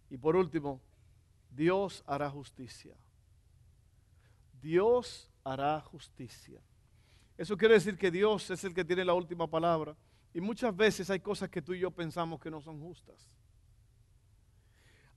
Y 0.08 0.16
por 0.16 0.36
último, 0.36 0.80
Dios 1.50 2.02
hará 2.06 2.30
justicia. 2.30 2.96
Dios 4.60 5.30
hará 5.44 5.80
justicia. 5.80 6.60
Eso 7.38 7.56
quiere 7.56 7.74
decir 7.74 7.96
que 7.96 8.10
Dios 8.10 8.50
es 8.50 8.64
el 8.64 8.74
que 8.74 8.84
tiene 8.84 9.04
la 9.04 9.14
última 9.14 9.46
palabra. 9.46 9.96
Y 10.34 10.40
muchas 10.40 10.76
veces 10.76 11.10
hay 11.10 11.20
cosas 11.20 11.48
que 11.48 11.62
tú 11.62 11.72
y 11.72 11.80
yo 11.80 11.90
pensamos 11.90 12.40
que 12.40 12.50
no 12.50 12.60
son 12.60 12.80
justas. 12.80 13.28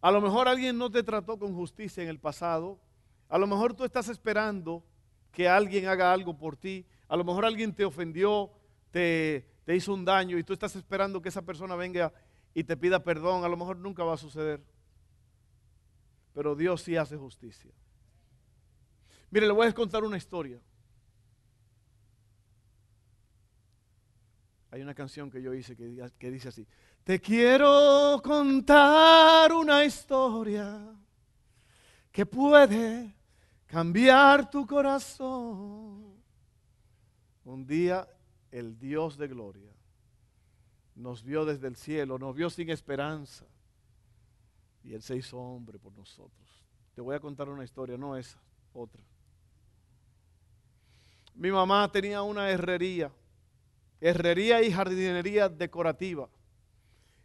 A 0.02 0.12
lo 0.12 0.22
mejor 0.22 0.48
alguien 0.48 0.78
no 0.78 0.90
te 0.90 1.04
trató 1.04 1.38
con 1.38 1.54
justicia 1.54 2.04
en 2.04 2.10
el 2.10 2.20
pasado. 2.20 2.80
A 3.30 3.38
lo 3.38 3.48
mejor 3.48 3.74
tú 3.74 3.84
estás 3.84 4.10
esperando 4.10 4.84
que 5.32 5.48
alguien 5.48 5.88
haga 5.88 6.12
algo 6.12 6.38
por 6.38 6.56
ti. 6.56 6.86
A 7.08 7.16
lo 7.16 7.24
mejor 7.24 7.46
alguien 7.46 7.74
te 7.74 7.86
ofendió, 7.86 8.52
te, 8.92 9.53
te 9.66 9.76
hizo 9.76 9.94
un 9.94 10.04
daño 10.04 10.38
y 10.38 10.44
tú 10.44 10.54
estás 10.54 10.76
esperando 10.76 11.22
que 11.22 11.30
esa 11.30 11.42
persona 11.42 11.76
venga 11.76 12.14
y 12.54 12.64
te 12.64 12.76
pida 12.76 13.04
perdón. 13.04 13.44
A 13.44 13.48
lo 13.48 13.58
mejor 13.58 13.78
nunca 13.78 14.04
va 14.04 14.14
a 14.14 14.18
suceder. 14.18 14.62
Pero 16.34 16.56
Dios 16.56 16.82
sí 16.82 16.98
hace 16.98 17.16
justicia. 17.16 17.72
Mire, 19.30 19.48
le 19.48 19.54
voy 19.54 19.68
a 19.68 19.74
contar 19.74 20.04
una 20.04 20.18
historia. 20.18 20.60
Hay 24.74 24.82
una 24.82 24.96
canción 24.96 25.30
que 25.30 25.42
yo 25.42 25.54
hice 25.54 25.76
que, 25.76 26.32
dice 26.32 26.50
así. 26.50 26.68
Te 27.04 27.22
quiero 27.22 28.20
contar 28.24 29.54
una 29.54 29.86
historia 29.86 30.96
que 32.12 32.26
puede 32.26 33.16
cambiar 33.68 34.50
tu 34.50 34.66
corazón. 34.66 36.16
Un 37.46 37.66
día 37.68 38.08
el 38.54 38.80
Dios 38.80 39.18
de 39.18 39.28
gloria 39.28 39.72
nos 40.96 41.24
vio 41.24 41.44
desde 41.44 41.68
el 41.68 41.76
cielo, 41.76 42.18
nos 42.18 42.36
vio 42.36 42.50
sin 42.50 42.70
esperanza 42.70 43.46
y 44.84 44.94
Él 44.94 45.02
se 45.02 45.16
hizo 45.16 45.38
hombre 45.38 45.80
por 45.80 45.92
nosotros. 45.94 46.64
Te 46.94 47.02
voy 47.02 47.16
a 47.16 47.20
contar 47.20 47.50
una 47.50 47.64
historia, 47.64 47.98
no 47.98 48.16
esa, 48.16 48.40
otra. 48.74 49.04
Mi 51.34 51.52
mamá 51.52 51.92
tenía 51.92 52.22
una 52.22 52.50
herrería 52.50 53.12
herrería 54.04 54.62
y 54.62 54.72
jardinería 54.72 55.48
decorativa. 55.48 56.28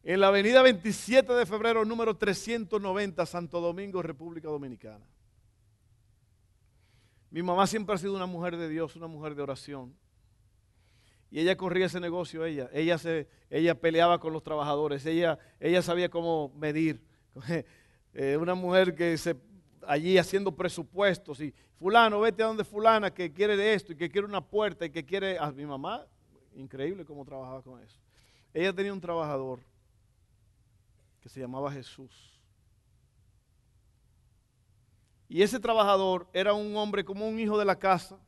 En 0.04 0.20
la 0.20 0.28
avenida 0.28 0.62
27 0.62 1.32
de 1.32 1.44
febrero, 1.44 1.84
número 1.84 2.16
390, 2.16 3.26
Santo 3.26 3.60
Domingo, 3.60 4.00
República 4.00 4.48
Dominicana. 4.48 5.04
Mi 7.30 7.42
mamá 7.42 7.66
siempre 7.66 7.96
ha 7.96 7.98
sido 7.98 8.14
una 8.14 8.26
mujer 8.26 8.56
de 8.56 8.68
Dios, 8.68 8.94
una 8.94 9.08
mujer 9.08 9.34
de 9.34 9.42
oración. 9.42 9.92
Y 11.30 11.40
ella 11.40 11.56
corría 11.56 11.86
ese 11.86 12.00
negocio, 12.00 12.44
ella. 12.44 12.70
Ella, 12.72 12.98
se, 12.98 13.28
ella 13.50 13.74
peleaba 13.74 14.18
con 14.18 14.32
los 14.32 14.42
trabajadores, 14.42 15.04
ella, 15.06 15.38
ella 15.60 15.82
sabía 15.82 16.08
cómo 16.08 16.52
medir. 16.56 17.00
Eh, 18.14 18.36
una 18.36 18.54
mujer 18.54 18.94
que 18.94 19.16
se 19.18 19.36
allí 19.86 20.18
haciendo 20.18 20.50
presupuestos 20.50 21.40
y 21.40 21.54
fulano, 21.76 22.18
vete 22.20 22.42
a 22.42 22.46
donde 22.46 22.64
fulana 22.64 23.12
que 23.12 23.32
quiere 23.32 23.56
de 23.56 23.74
esto 23.74 23.92
y 23.92 23.96
que 23.96 24.10
quiere 24.10 24.26
una 24.26 24.40
puerta 24.40 24.86
y 24.86 24.90
que 24.90 25.04
quiere 25.04 25.38
a 25.38 25.52
mi 25.52 25.64
mamá 25.64 26.04
Increíble 26.58 27.04
cómo 27.04 27.24
trabajaba 27.24 27.62
con 27.62 27.80
eso. 27.80 28.00
Ella 28.52 28.72
tenía 28.72 28.92
un 28.92 29.00
trabajador 29.00 29.60
que 31.20 31.28
se 31.28 31.38
llamaba 31.38 31.70
Jesús. 31.70 32.36
Y 35.28 35.42
ese 35.42 35.60
trabajador 35.60 36.26
era 36.32 36.54
un 36.54 36.74
hombre 36.76 37.04
como 37.04 37.28
un 37.28 37.38
hijo 37.38 37.56
de 37.56 37.64
la 37.64 37.78
casa. 37.78 38.18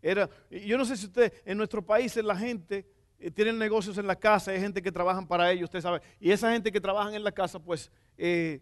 Era, 0.00 0.28
yo 0.50 0.78
no 0.78 0.84
sé 0.84 0.96
si 0.96 1.06
usted, 1.06 1.32
en 1.44 1.58
nuestro 1.58 1.84
país 1.84 2.14
la 2.16 2.36
gente 2.36 2.86
eh, 3.18 3.30
tiene 3.30 3.52
negocios 3.52 3.98
en 3.98 4.06
la 4.06 4.16
casa, 4.16 4.52
hay 4.52 4.60
gente 4.60 4.80
que 4.80 4.92
trabajan 4.92 5.26
para 5.26 5.50
ellos, 5.50 5.64
usted 5.64 5.80
sabe. 5.80 6.00
Y 6.20 6.30
esa 6.30 6.52
gente 6.52 6.70
que 6.70 6.80
trabajan 6.80 7.14
en 7.14 7.24
la 7.24 7.32
casa, 7.32 7.58
pues, 7.58 7.90
eh, 8.16 8.60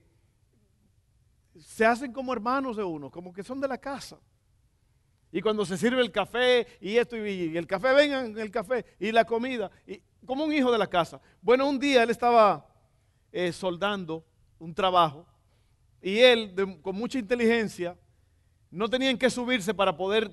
se 1.59 1.85
hacen 1.85 2.13
como 2.13 2.33
hermanos 2.33 2.77
de 2.77 2.85
uno, 2.85 3.11
como 3.11 3.33
que 3.33 3.43
son 3.43 3.61
de 3.61 3.69
la 3.69 3.79
casa. 3.79 4.19
Y 5.31 5.43
cuando 5.43 5.67
se 5.67 5.77
sirve 5.77 6.01
el 6.01 6.11
café 6.11 6.67
y 6.81 6.97
esto 6.97 7.17
y 7.17 7.57
el 7.57 7.67
café, 7.67 7.93
vengan 7.93 8.39
el 8.39 8.51
café 8.51 8.87
y 8.99 9.13
la 9.13 9.25
comida, 9.25 9.71
y, 9.87 10.01
como 10.25 10.45
un 10.45 10.53
hijo 10.53 10.73
de 10.73 10.79
la 10.79 10.87
casa. 10.87 11.21
Bueno, 11.43 11.69
un 11.69 11.79
día 11.79 12.03
él 12.03 12.11
estaba 12.11 12.67
eh, 13.33 13.53
soldando 13.53 14.25
un 14.59 14.75
trabajo 14.75 15.27
y 16.01 16.19
él, 16.19 16.55
con 16.83 16.97
mucha 16.97 17.19
inteligencia, 17.19 17.97
no 18.71 18.89
tenían 18.89 19.19
que 19.19 19.29
subirse 19.29 19.75
para 19.75 19.97
poder 19.97 20.31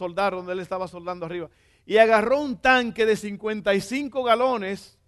soldar 0.00 0.32
donde 0.32 0.54
él 0.54 0.60
estaba 0.60 0.88
soldando 0.88 1.26
arriba. 1.26 1.50
Y 1.84 1.98
agarró 1.98 2.40
un 2.40 2.56
tanque 2.56 3.04
de 3.04 3.16
55 3.16 4.22
galones, 4.22 4.98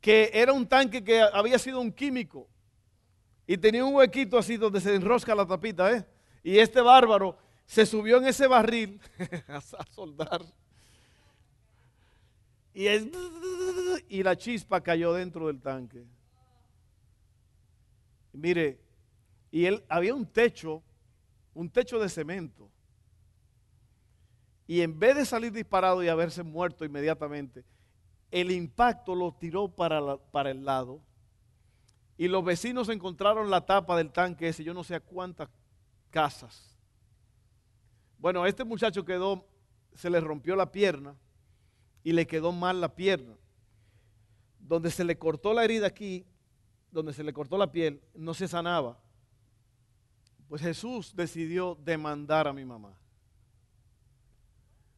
que 0.00 0.30
era 0.32 0.52
un 0.52 0.66
tanque 0.68 1.02
que 1.02 1.20
había 1.20 1.58
sido 1.58 1.80
un 1.80 1.90
químico. 1.90 2.48
Y 3.48 3.56
tenía 3.56 3.84
un 3.84 3.94
huequito 3.94 4.38
así 4.38 4.56
donde 4.56 4.80
se 4.80 4.94
enrosca 4.94 5.34
la 5.34 5.44
tapita, 5.44 5.90
¿eh? 5.92 6.06
Y 6.44 6.58
este 6.58 6.80
bárbaro 6.80 7.36
se 7.64 7.84
subió 7.84 8.18
en 8.18 8.26
ese 8.26 8.46
barril 8.46 9.00
a 9.48 9.60
soldar. 9.90 10.42
Y, 12.72 12.86
y 14.08 14.22
la 14.22 14.36
chispa 14.36 14.80
cayó 14.80 15.12
dentro 15.12 15.48
del 15.48 15.60
tanque. 15.60 16.04
Mire, 18.32 18.78
y 19.50 19.64
él 19.64 19.82
había 19.88 20.14
un 20.14 20.26
techo, 20.26 20.82
un 21.54 21.70
techo 21.70 21.98
de 21.98 22.08
cemento. 22.08 22.70
Y 24.66 24.80
en 24.80 24.98
vez 24.98 25.16
de 25.16 25.24
salir 25.24 25.52
disparado 25.52 26.02
y 26.02 26.08
haberse 26.08 26.42
muerto 26.42 26.84
inmediatamente, 26.84 27.64
el 28.30 28.50
impacto 28.50 29.14
lo 29.14 29.32
tiró 29.32 29.68
para, 29.68 30.50
el 30.50 30.64
lado. 30.64 31.00
Y 32.18 32.28
los 32.28 32.44
vecinos 32.44 32.88
encontraron 32.88 33.50
la 33.50 33.64
tapa 33.64 33.96
del 33.96 34.10
tanque 34.10 34.48
ese, 34.48 34.64
yo 34.64 34.74
no 34.74 34.82
sé 34.82 34.96
a 34.96 35.00
cuántas 35.00 35.48
casas. 36.10 36.76
Bueno, 38.18 38.46
este 38.46 38.64
muchacho 38.64 39.04
quedó, 39.04 39.46
se 39.94 40.10
le 40.10 40.20
rompió 40.20 40.56
la 40.56 40.72
pierna 40.72 41.14
y 42.02 42.12
le 42.12 42.26
quedó 42.26 42.52
mal 42.52 42.80
la 42.80 42.94
pierna. 42.94 43.36
donde 44.58 44.90
se 44.90 45.04
le 45.04 45.16
cortó 45.16 45.54
la 45.54 45.62
herida 45.62 45.86
aquí, 45.86 46.26
donde 46.90 47.12
se 47.12 47.22
le 47.22 47.32
cortó 47.32 47.56
la 47.56 47.70
piel, 47.70 48.02
no 48.14 48.34
se 48.34 48.48
sanaba. 48.48 48.98
Pues 50.48 50.60
Jesús 50.60 51.14
decidió 51.14 51.76
demandar 51.84 52.48
a 52.48 52.52
mi 52.52 52.64
mamá. 52.64 52.98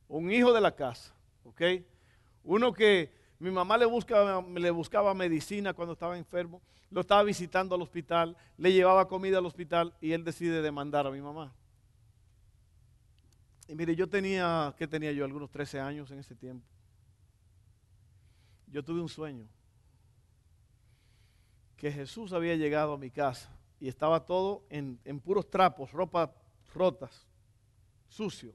Un 0.08 0.32
hijo 0.32 0.52
de 0.52 0.60
la 0.60 0.74
casa, 0.74 1.14
¿ok? 1.44 1.62
Uno 2.44 2.72
que 2.72 3.12
mi 3.38 3.50
mamá 3.50 3.76
le 3.76 3.86
buscaba, 3.86 4.42
le 4.42 4.70
buscaba 4.70 5.14
medicina 5.14 5.74
cuando 5.74 5.92
estaba 5.92 6.16
enfermo, 6.18 6.62
lo 6.90 7.02
estaba 7.02 7.22
visitando 7.22 7.74
al 7.74 7.82
hospital, 7.82 8.36
le 8.56 8.72
llevaba 8.72 9.06
comida 9.06 9.38
al 9.38 9.46
hospital 9.46 9.94
y 10.00 10.12
él 10.12 10.24
decide 10.24 10.62
demandar 10.62 11.06
a 11.06 11.10
mi 11.10 11.20
mamá. 11.20 11.52
Y 13.68 13.74
mire, 13.74 13.94
yo 13.94 14.08
tenía, 14.08 14.74
¿qué 14.78 14.88
tenía 14.88 15.12
yo? 15.12 15.24
Algunos 15.24 15.50
13 15.50 15.78
años 15.78 16.10
en 16.10 16.20
ese 16.20 16.34
tiempo. 16.34 16.66
Yo 18.66 18.82
tuve 18.82 19.00
un 19.00 19.08
sueño 19.08 19.46
que 21.76 21.92
Jesús 21.92 22.32
había 22.32 22.56
llegado 22.56 22.94
a 22.94 22.98
mi 22.98 23.10
casa 23.10 23.50
y 23.78 23.88
estaba 23.88 24.24
todo 24.24 24.64
en, 24.70 24.98
en 25.04 25.20
puros 25.20 25.48
trapos, 25.48 25.92
ropa 25.92 26.34
rotas, 26.74 27.26
sucio. 28.08 28.54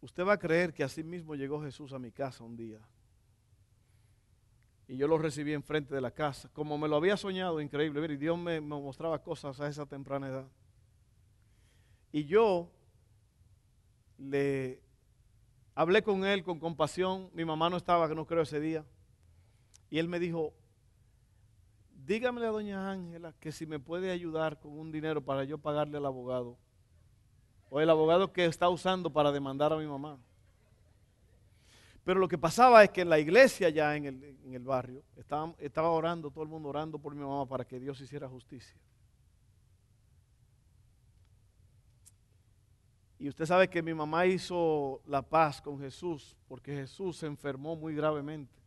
Usted 0.00 0.24
va 0.24 0.34
a 0.34 0.38
creer 0.38 0.72
que 0.72 0.82
así 0.82 1.02
mismo 1.02 1.34
llegó 1.34 1.62
Jesús 1.62 1.92
a 1.92 1.98
mi 1.98 2.10
casa 2.10 2.42
un 2.42 2.56
día. 2.56 2.80
Y 4.88 4.96
yo 4.96 5.06
lo 5.06 5.18
recibí 5.18 5.52
enfrente 5.52 5.94
de 5.94 6.00
la 6.00 6.10
casa. 6.10 6.48
Como 6.52 6.76
me 6.76 6.88
lo 6.88 6.96
había 6.96 7.16
soñado, 7.16 7.60
increíble. 7.60 8.12
Y 8.12 8.16
Dios 8.16 8.36
me, 8.38 8.60
me 8.60 8.80
mostraba 8.80 9.22
cosas 9.22 9.60
a 9.60 9.68
esa 9.68 9.86
temprana 9.86 10.28
edad. 10.28 10.48
Y 12.12 12.24
yo 12.24 12.72
le 14.18 14.82
hablé 15.74 16.02
con 16.02 16.24
él 16.24 16.42
con 16.42 16.58
compasión. 16.58 17.30
Mi 17.34 17.44
mamá 17.44 17.70
no 17.70 17.76
estaba, 17.76 18.08
que 18.08 18.14
no 18.14 18.26
creo, 18.26 18.42
ese 18.42 18.58
día. 18.58 18.84
Y 19.90 19.98
él 19.98 20.08
me 20.08 20.18
dijo, 20.18 20.54
dígame 22.06 22.44
a 22.44 22.50
doña 22.50 22.90
Ángela 22.90 23.34
que 23.38 23.52
si 23.52 23.66
me 23.66 23.78
puede 23.78 24.10
ayudar 24.10 24.58
con 24.58 24.78
un 24.78 24.90
dinero 24.90 25.24
para 25.24 25.44
yo 25.44 25.58
pagarle 25.58 25.98
al 25.98 26.06
abogado. 26.06 26.58
O 27.70 27.80
el 27.80 27.88
abogado 27.88 28.32
que 28.32 28.44
está 28.44 28.68
usando 28.68 29.10
para 29.10 29.32
demandar 29.32 29.72
a 29.72 29.76
mi 29.76 29.86
mamá. 29.86 30.18
Pero 32.04 32.18
lo 32.20 32.28
que 32.28 32.36
pasaba 32.36 32.82
es 32.82 32.90
que 32.90 33.02
en 33.02 33.08
la 33.08 33.18
iglesia 33.18 33.68
ya 33.70 33.96
en 33.96 34.06
el, 34.52 34.64
barrio 34.64 35.02
estaba, 35.16 35.54
estaba 35.58 35.90
orando, 35.90 36.30
todo 36.30 36.42
el 36.42 36.50
mundo 36.50 36.68
orando 36.68 36.98
por 36.98 37.14
mi 37.14 37.22
mamá 37.22 37.46
para 37.46 37.64
que 37.64 37.78
Dios 37.78 38.00
hiciera 38.00 38.28
justicia. 38.28 38.76
Y 43.20 43.28
usted 43.28 43.44
sabe 43.44 43.68
que 43.68 43.82
mi 43.82 43.92
mamá 43.92 44.24
hizo 44.24 45.02
la 45.06 45.20
paz 45.20 45.60
con 45.60 45.78
Jesús 45.78 46.34
porque 46.48 46.74
Jesús 46.74 47.18
se 47.18 47.26
enfermó 47.26 47.76
muy 47.76 47.94
gravemente. 47.94 48.58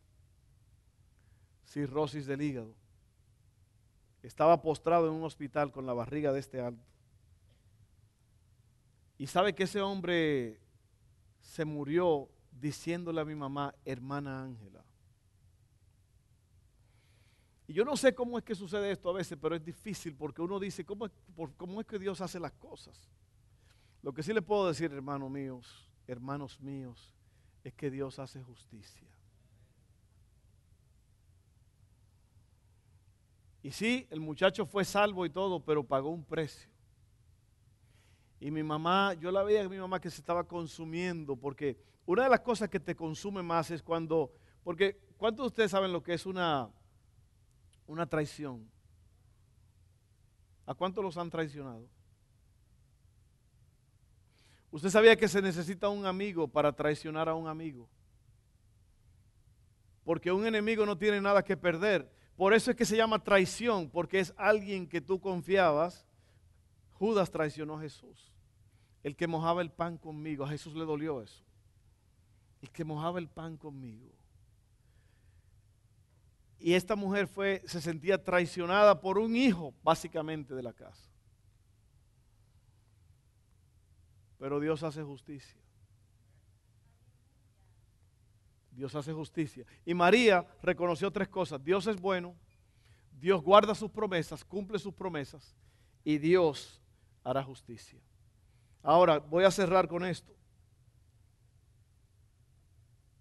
Cirrosis 1.65 2.27
del 2.27 2.43
hígado. 2.43 2.75
Estaba 4.21 4.61
postrado 4.61 5.07
en 5.07 5.13
un 5.13 5.23
hospital 5.23 5.71
con 5.71 5.87
la 5.87 5.93
barriga 5.93 6.31
de 6.31 6.39
este 6.39 6.61
alto. 6.61 6.92
Y 9.23 9.27
sabe 9.27 9.55
que 9.55 9.63
ese 9.63 9.79
hombre 9.81 10.59
se 11.39 11.63
murió 11.63 12.27
diciéndole 12.51 13.21
a 13.21 13.23
mi 13.23 13.35
mamá, 13.35 13.73
hermana 13.85 14.43
Ángela. 14.43 14.83
Y 17.65 17.71
yo 17.71 17.85
no 17.85 17.95
sé 17.95 18.13
cómo 18.13 18.37
es 18.37 18.43
que 18.43 18.53
sucede 18.53 18.91
esto 18.91 19.09
a 19.09 19.13
veces, 19.13 19.37
pero 19.41 19.55
es 19.55 19.63
difícil 19.63 20.13
porque 20.13 20.41
uno 20.41 20.59
dice, 20.59 20.83
¿cómo 20.83 21.05
es, 21.05 21.13
cómo 21.55 21.79
es 21.79 21.87
que 21.87 21.97
Dios 21.99 22.19
hace 22.19 22.37
las 22.37 22.51
cosas? 22.51 23.09
Lo 24.01 24.13
que 24.13 24.23
sí 24.23 24.33
le 24.33 24.41
puedo 24.41 24.67
decir, 24.67 24.91
hermanos 24.91 25.31
míos, 25.31 25.89
hermanos 26.05 26.59
míos, 26.59 27.15
es 27.63 27.73
que 27.75 27.89
Dios 27.89 28.19
hace 28.19 28.43
justicia. 28.43 29.07
Y 33.61 33.71
sí, 33.71 34.05
el 34.09 34.19
muchacho 34.19 34.65
fue 34.65 34.83
salvo 34.83 35.25
y 35.25 35.29
todo, 35.29 35.61
pero 35.61 35.81
pagó 35.81 36.09
un 36.09 36.25
precio. 36.25 36.72
Y 38.43 38.51
mi 38.51 38.61
mamá, 38.61 39.13
yo 39.13 39.31
la 39.31 39.41
veía 39.41 39.63
a 39.63 39.69
mi 39.69 39.77
mamá 39.77 40.01
que 40.01 40.09
se 40.09 40.19
estaba 40.19 40.45
consumiendo, 40.45 41.37
porque 41.37 41.77
una 42.05 42.23
de 42.23 42.29
las 42.29 42.41
cosas 42.41 42.67
que 42.67 42.77
te 42.77 42.93
consume 42.93 43.41
más 43.41 43.71
es 43.71 43.81
cuando, 43.81 44.33
porque 44.65 44.99
¿cuántos 45.15 45.45
de 45.45 45.47
ustedes 45.47 45.71
saben 45.71 45.93
lo 45.93 46.03
que 46.03 46.13
es 46.13 46.25
una, 46.25 46.69
una 47.87 48.05
traición? 48.05 48.69
¿A 50.65 50.73
cuántos 50.73 51.01
los 51.01 51.15
han 51.15 51.29
traicionado? 51.29 51.87
Usted 54.71 54.89
sabía 54.89 55.15
que 55.15 55.29
se 55.29 55.41
necesita 55.41 55.87
un 55.87 56.05
amigo 56.05 56.45
para 56.45 56.73
traicionar 56.73 57.29
a 57.29 57.35
un 57.35 57.47
amigo. 57.47 57.87
Porque 60.03 60.33
un 60.33 60.45
enemigo 60.45 60.85
no 60.85 60.97
tiene 60.97 61.21
nada 61.21 61.45
que 61.45 61.55
perder. 61.55 62.11
Por 62.35 62.53
eso 62.53 62.71
es 62.71 62.75
que 62.75 62.83
se 62.83 62.97
llama 62.97 63.23
traición, 63.23 63.89
porque 63.89 64.19
es 64.19 64.33
alguien 64.35 64.85
que 64.85 64.99
tú 64.99 65.21
confiabas. 65.21 66.05
Judas 66.91 67.31
traicionó 67.31 67.77
a 67.77 67.81
Jesús. 67.81 68.32
El 69.03 69.15
que 69.15 69.27
mojaba 69.27 69.61
el 69.61 69.69
pan 69.69 69.97
conmigo, 69.97 70.45
a 70.45 70.49
Jesús 70.49 70.73
le 70.75 70.85
dolió 70.85 71.21
eso. 71.21 71.43
El 72.61 72.71
que 72.71 72.85
mojaba 72.85 73.19
el 73.19 73.27
pan 73.27 73.57
conmigo. 73.57 74.09
Y 76.57 76.73
esta 76.73 76.95
mujer 76.95 77.27
fue, 77.27 77.61
se 77.65 77.81
sentía 77.81 78.23
traicionada 78.23 79.01
por 79.01 79.17
un 79.17 79.35
hijo, 79.35 79.73
básicamente, 79.83 80.55
de 80.55 80.63
la 80.63 80.71
casa. 80.71 81.11
Pero 84.39 84.61
Dios 84.61 84.81
hace 84.83 85.03
justicia. 85.03 85.59
Dios 88.71 88.95
hace 88.95 89.11
justicia. 89.11 89.65
Y 89.85 89.93
María 89.93 90.47
reconoció 90.61 91.11
tres 91.11 91.27
cosas. 91.27 91.63
Dios 91.63 91.85
es 91.87 91.99
bueno, 91.99 92.33
Dios 93.11 93.41
guarda 93.41 93.75
sus 93.75 93.91
promesas, 93.91 94.43
cumple 94.43 94.79
sus 94.79 94.93
promesas 94.93 95.55
y 96.03 96.17
Dios 96.17 96.81
hará 97.23 97.43
justicia. 97.43 97.99
Ahora 98.83 99.19
voy 99.19 99.45
a 99.45 99.51
cerrar 99.51 99.87
con 99.87 100.03
esto. 100.03 100.33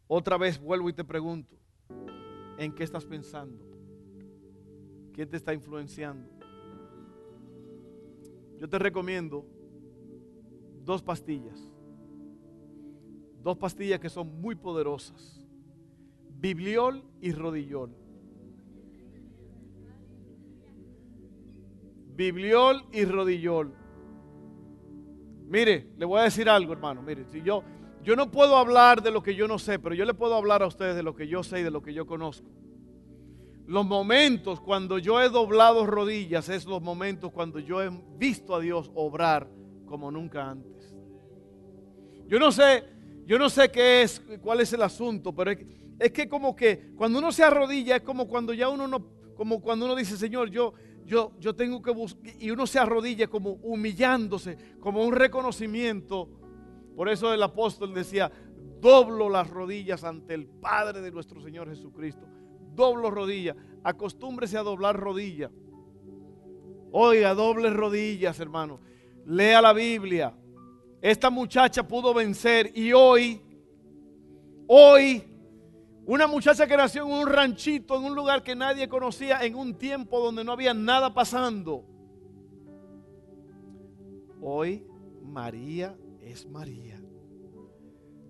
Otra 0.09 0.37
vez 0.37 0.61
vuelvo 0.61 0.90
y 0.90 0.92
te 0.92 1.05
pregunto, 1.05 1.57
¿en 2.59 2.75
qué 2.75 2.83
estás 2.83 3.07
pensando? 3.07 3.64
¿Quién 5.14 5.31
te 5.31 5.37
está 5.37 5.55
influenciando? 5.55 6.29
Yo 8.59 8.68
te 8.68 8.79
recomiendo 8.79 9.46
dos 10.85 11.01
pastillas. 11.01 11.70
Dos 13.40 13.57
pastillas 13.57 14.01
que 14.01 14.11
son 14.11 14.40
muy 14.40 14.57
poderosas. 14.57 15.46
Bibliol 16.40 17.05
y 17.20 17.33
rodillol. 17.33 17.94
Bibliol 22.16 22.85
y 22.92 23.05
rodillol. 23.05 23.82
Mire, 25.46 25.88
le 25.96 26.05
voy 26.05 26.20
a 26.20 26.24
decir 26.24 26.48
algo, 26.48 26.72
hermano. 26.72 27.02
Mire, 27.02 27.24
si 27.31 27.42
yo, 27.42 27.62
yo 28.02 28.16
no 28.16 28.31
puedo 28.31 28.57
hablar 28.57 29.02
de 29.02 29.11
lo 29.11 29.22
que 29.22 29.35
yo 29.35 29.46
no 29.46 29.59
sé, 29.59 29.78
pero 29.78 29.94
yo 29.94 30.05
le 30.05 30.14
puedo 30.14 30.35
hablar 30.35 30.62
a 30.62 30.66
ustedes 30.66 30.96
de 30.96 31.02
lo 31.02 31.14
que 31.14 31.28
yo 31.28 31.42
sé 31.42 31.61
y 31.61 31.62
de 31.62 31.70
lo 31.70 31.83
que 31.83 31.94
yo 31.94 32.07
conozco. 32.07 32.48
Los 33.66 33.87
momentos 33.87 34.61
cuando 34.61 34.98
yo 34.98 35.20
he 35.20 35.28
doblado 35.28 35.87
rodillas 35.87 36.48
es 36.48 36.66
los 36.66 36.83
momentos 36.83 37.31
cuando 37.33 37.59
yo 37.59 37.83
he 37.83 37.90
visto 38.18 38.55
a 38.55 38.61
Dios 38.61 38.90
obrar 38.94 39.48
como 39.87 40.11
nunca 40.11 40.50
antes. 40.50 40.94
Yo 42.26 42.38
no 42.38 42.50
sé, 42.50 42.85
yo 43.26 43.38
no 43.38 43.48
sé 43.48 43.70
qué 43.70 44.02
es, 44.02 44.20
cuál 44.40 44.61
es 44.61 44.72
el 44.72 44.83
asunto, 44.83 45.35
pero 45.35 45.52
es, 45.98 46.12
que 46.12 46.28
como 46.28 46.57
que 46.57 46.92
cuando 46.96 47.18
uno 47.18 47.31
se 47.31 47.44
arrodilla 47.44 47.96
es 47.96 48.02
como 48.02 48.26
cuando 48.26 48.52
ya 48.52 48.68
uno 48.68 48.88
no, 48.88 49.07
como 49.37 49.61
cuando 49.61 49.87
uno 49.87 49.94
dice, 49.94 50.16
Señor, 50.16 50.50
yo, 50.50 50.72
yo, 51.04 51.32
yo 51.38 51.54
tengo 51.54 51.82
que 51.82 51.90
buscar, 51.90 52.32
y 52.38 52.50
uno 52.50 52.66
se 52.66 52.78
arrodilla 52.78 53.26
como 53.28 53.52
humillándose, 53.62 54.56
como 54.80 55.04
un 55.04 55.12
reconocimiento. 55.12 56.28
Por 56.96 57.08
eso 57.08 57.32
el 57.32 57.42
apóstol 57.42 57.94
decía, 57.94 58.30
doblo 58.80 59.28
las 59.28 59.48
rodillas 59.48 60.04
ante 60.04 60.34
el 60.34 60.46
Padre 60.46 61.00
de 61.00 61.10
nuestro 61.10 61.40
Señor 61.40 61.68
Jesucristo. 61.68 62.26
Doblo 62.74 63.10
rodillas, 63.10 63.56
acostúmbrese 63.82 64.58
a 64.58 64.62
doblar 64.62 64.98
rodillas. 64.98 65.50
Oiga, 66.90 67.34
doble 67.34 67.70
rodillas, 67.70 68.38
hermano 68.40 68.80
lea 69.26 69.60
la 69.60 69.72
Biblia. 69.72 70.34
Esta 71.00 71.30
muchacha 71.30 71.86
pudo 71.86 72.14
vencer 72.14 72.70
y 72.74 72.92
hoy, 72.92 73.40
hoy, 74.66 75.24
una 76.04 76.26
muchacha 76.26 76.66
que 76.66 76.76
nació 76.76 77.04
en 77.04 77.12
un 77.12 77.26
ranchito, 77.26 77.96
en 77.96 78.04
un 78.04 78.14
lugar 78.14 78.42
que 78.42 78.54
nadie 78.54 78.88
conocía, 78.88 79.44
en 79.44 79.54
un 79.54 79.74
tiempo 79.74 80.20
donde 80.20 80.42
no 80.42 80.52
había 80.52 80.74
nada 80.74 81.14
pasando. 81.14 81.84
Hoy 84.40 84.84
María 85.22 85.96
es 86.20 86.46
María, 86.46 87.00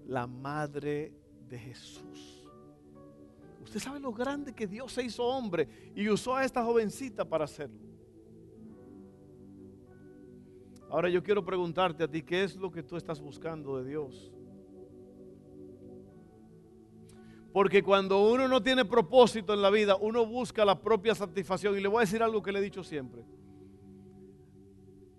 la 0.06 0.26
madre 0.26 1.14
de 1.48 1.58
Jesús. 1.58 2.46
Usted 3.62 3.80
sabe 3.80 4.00
lo 4.00 4.12
grande 4.12 4.52
que 4.54 4.66
Dios 4.66 4.92
se 4.92 5.04
hizo 5.04 5.24
hombre 5.24 5.66
y 5.94 6.08
usó 6.08 6.37
a 6.37 6.44
esta 6.44 6.62
jovencita 6.62 7.24
para 7.24 7.44
hacerlo. 7.44 7.80
Ahora 10.90 11.08
yo 11.08 11.22
quiero 11.22 11.42
preguntarte 11.42 12.04
a 12.04 12.08
ti, 12.08 12.22
¿qué 12.22 12.44
es 12.44 12.54
lo 12.56 12.70
que 12.70 12.82
tú 12.82 12.98
estás 12.98 13.18
buscando 13.18 13.78
de 13.78 13.88
Dios? 13.88 14.30
Porque 17.53 17.83
cuando 17.83 18.31
uno 18.31 18.49
no 18.49 18.62
tiene 18.62 18.85
propósito 18.85 19.53
en 19.53 19.61
la 19.61 19.71
vida, 19.71 19.97
uno 19.97 20.25
busca 20.25 20.65
la 20.65 20.81
propia 20.81 21.15
satisfacción. 21.15 21.77
Y 21.77 21.81
le 21.81 21.88
voy 21.88 21.99
a 21.99 22.01
decir 22.01 22.23
algo 22.23 22.43
que 22.43 22.53
le 22.53 22.61
he 22.61 22.62
dicho 22.62 22.83
siempre. 22.83 23.25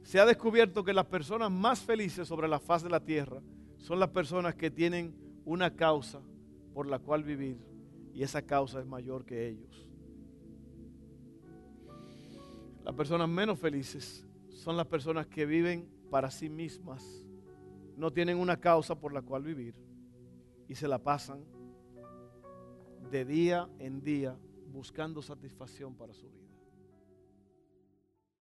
Se 0.02 0.20
ha 0.20 0.26
descubierto 0.26 0.84
que 0.84 0.94
las 0.94 1.06
personas 1.06 1.52
más 1.52 1.82
felices 1.82 2.28
sobre 2.28 2.48
la 2.48 2.60
faz 2.60 2.84
de 2.84 2.90
la 2.90 3.00
tierra 3.00 3.42
son 3.78 4.00
las 4.00 4.10
personas 4.10 4.56
que 4.56 4.72
tienen 4.72 5.16
una 5.46 5.76
causa 5.76 6.22
por 6.74 6.88
la 6.88 7.00
cual 7.00 7.24
vivir 7.24 7.58
y 8.14 8.24
esa 8.24 8.42
causa 8.42 8.80
es 8.80 8.86
mayor 8.86 9.26
que 9.26 9.48
ellos. 9.48 9.88
Las 12.84 12.96
personas 12.96 13.30
menos 13.30 13.60
felices 13.60 14.26
son 14.50 14.78
las 14.78 14.88
personas 14.88 15.28
que 15.28 15.46
viven 15.46 15.90
para 16.10 16.30
sí 16.30 16.50
mismas, 16.50 17.26
no 17.98 18.12
tienen 18.12 18.38
una 18.38 18.58
causa 18.58 18.96
por 18.96 19.14
la 19.14 19.22
cual 19.22 19.44
vivir 19.44 19.76
y 20.68 20.76
se 20.76 20.88
la 20.88 21.00
pasan 21.00 21.44
de 23.14 23.26
día 23.26 23.70
en 23.78 24.04
día 24.04 24.36
buscando 24.72 25.22
satisfacción 25.22 25.94
para 25.94 26.16
su 26.16 26.28
vida. 26.32 26.43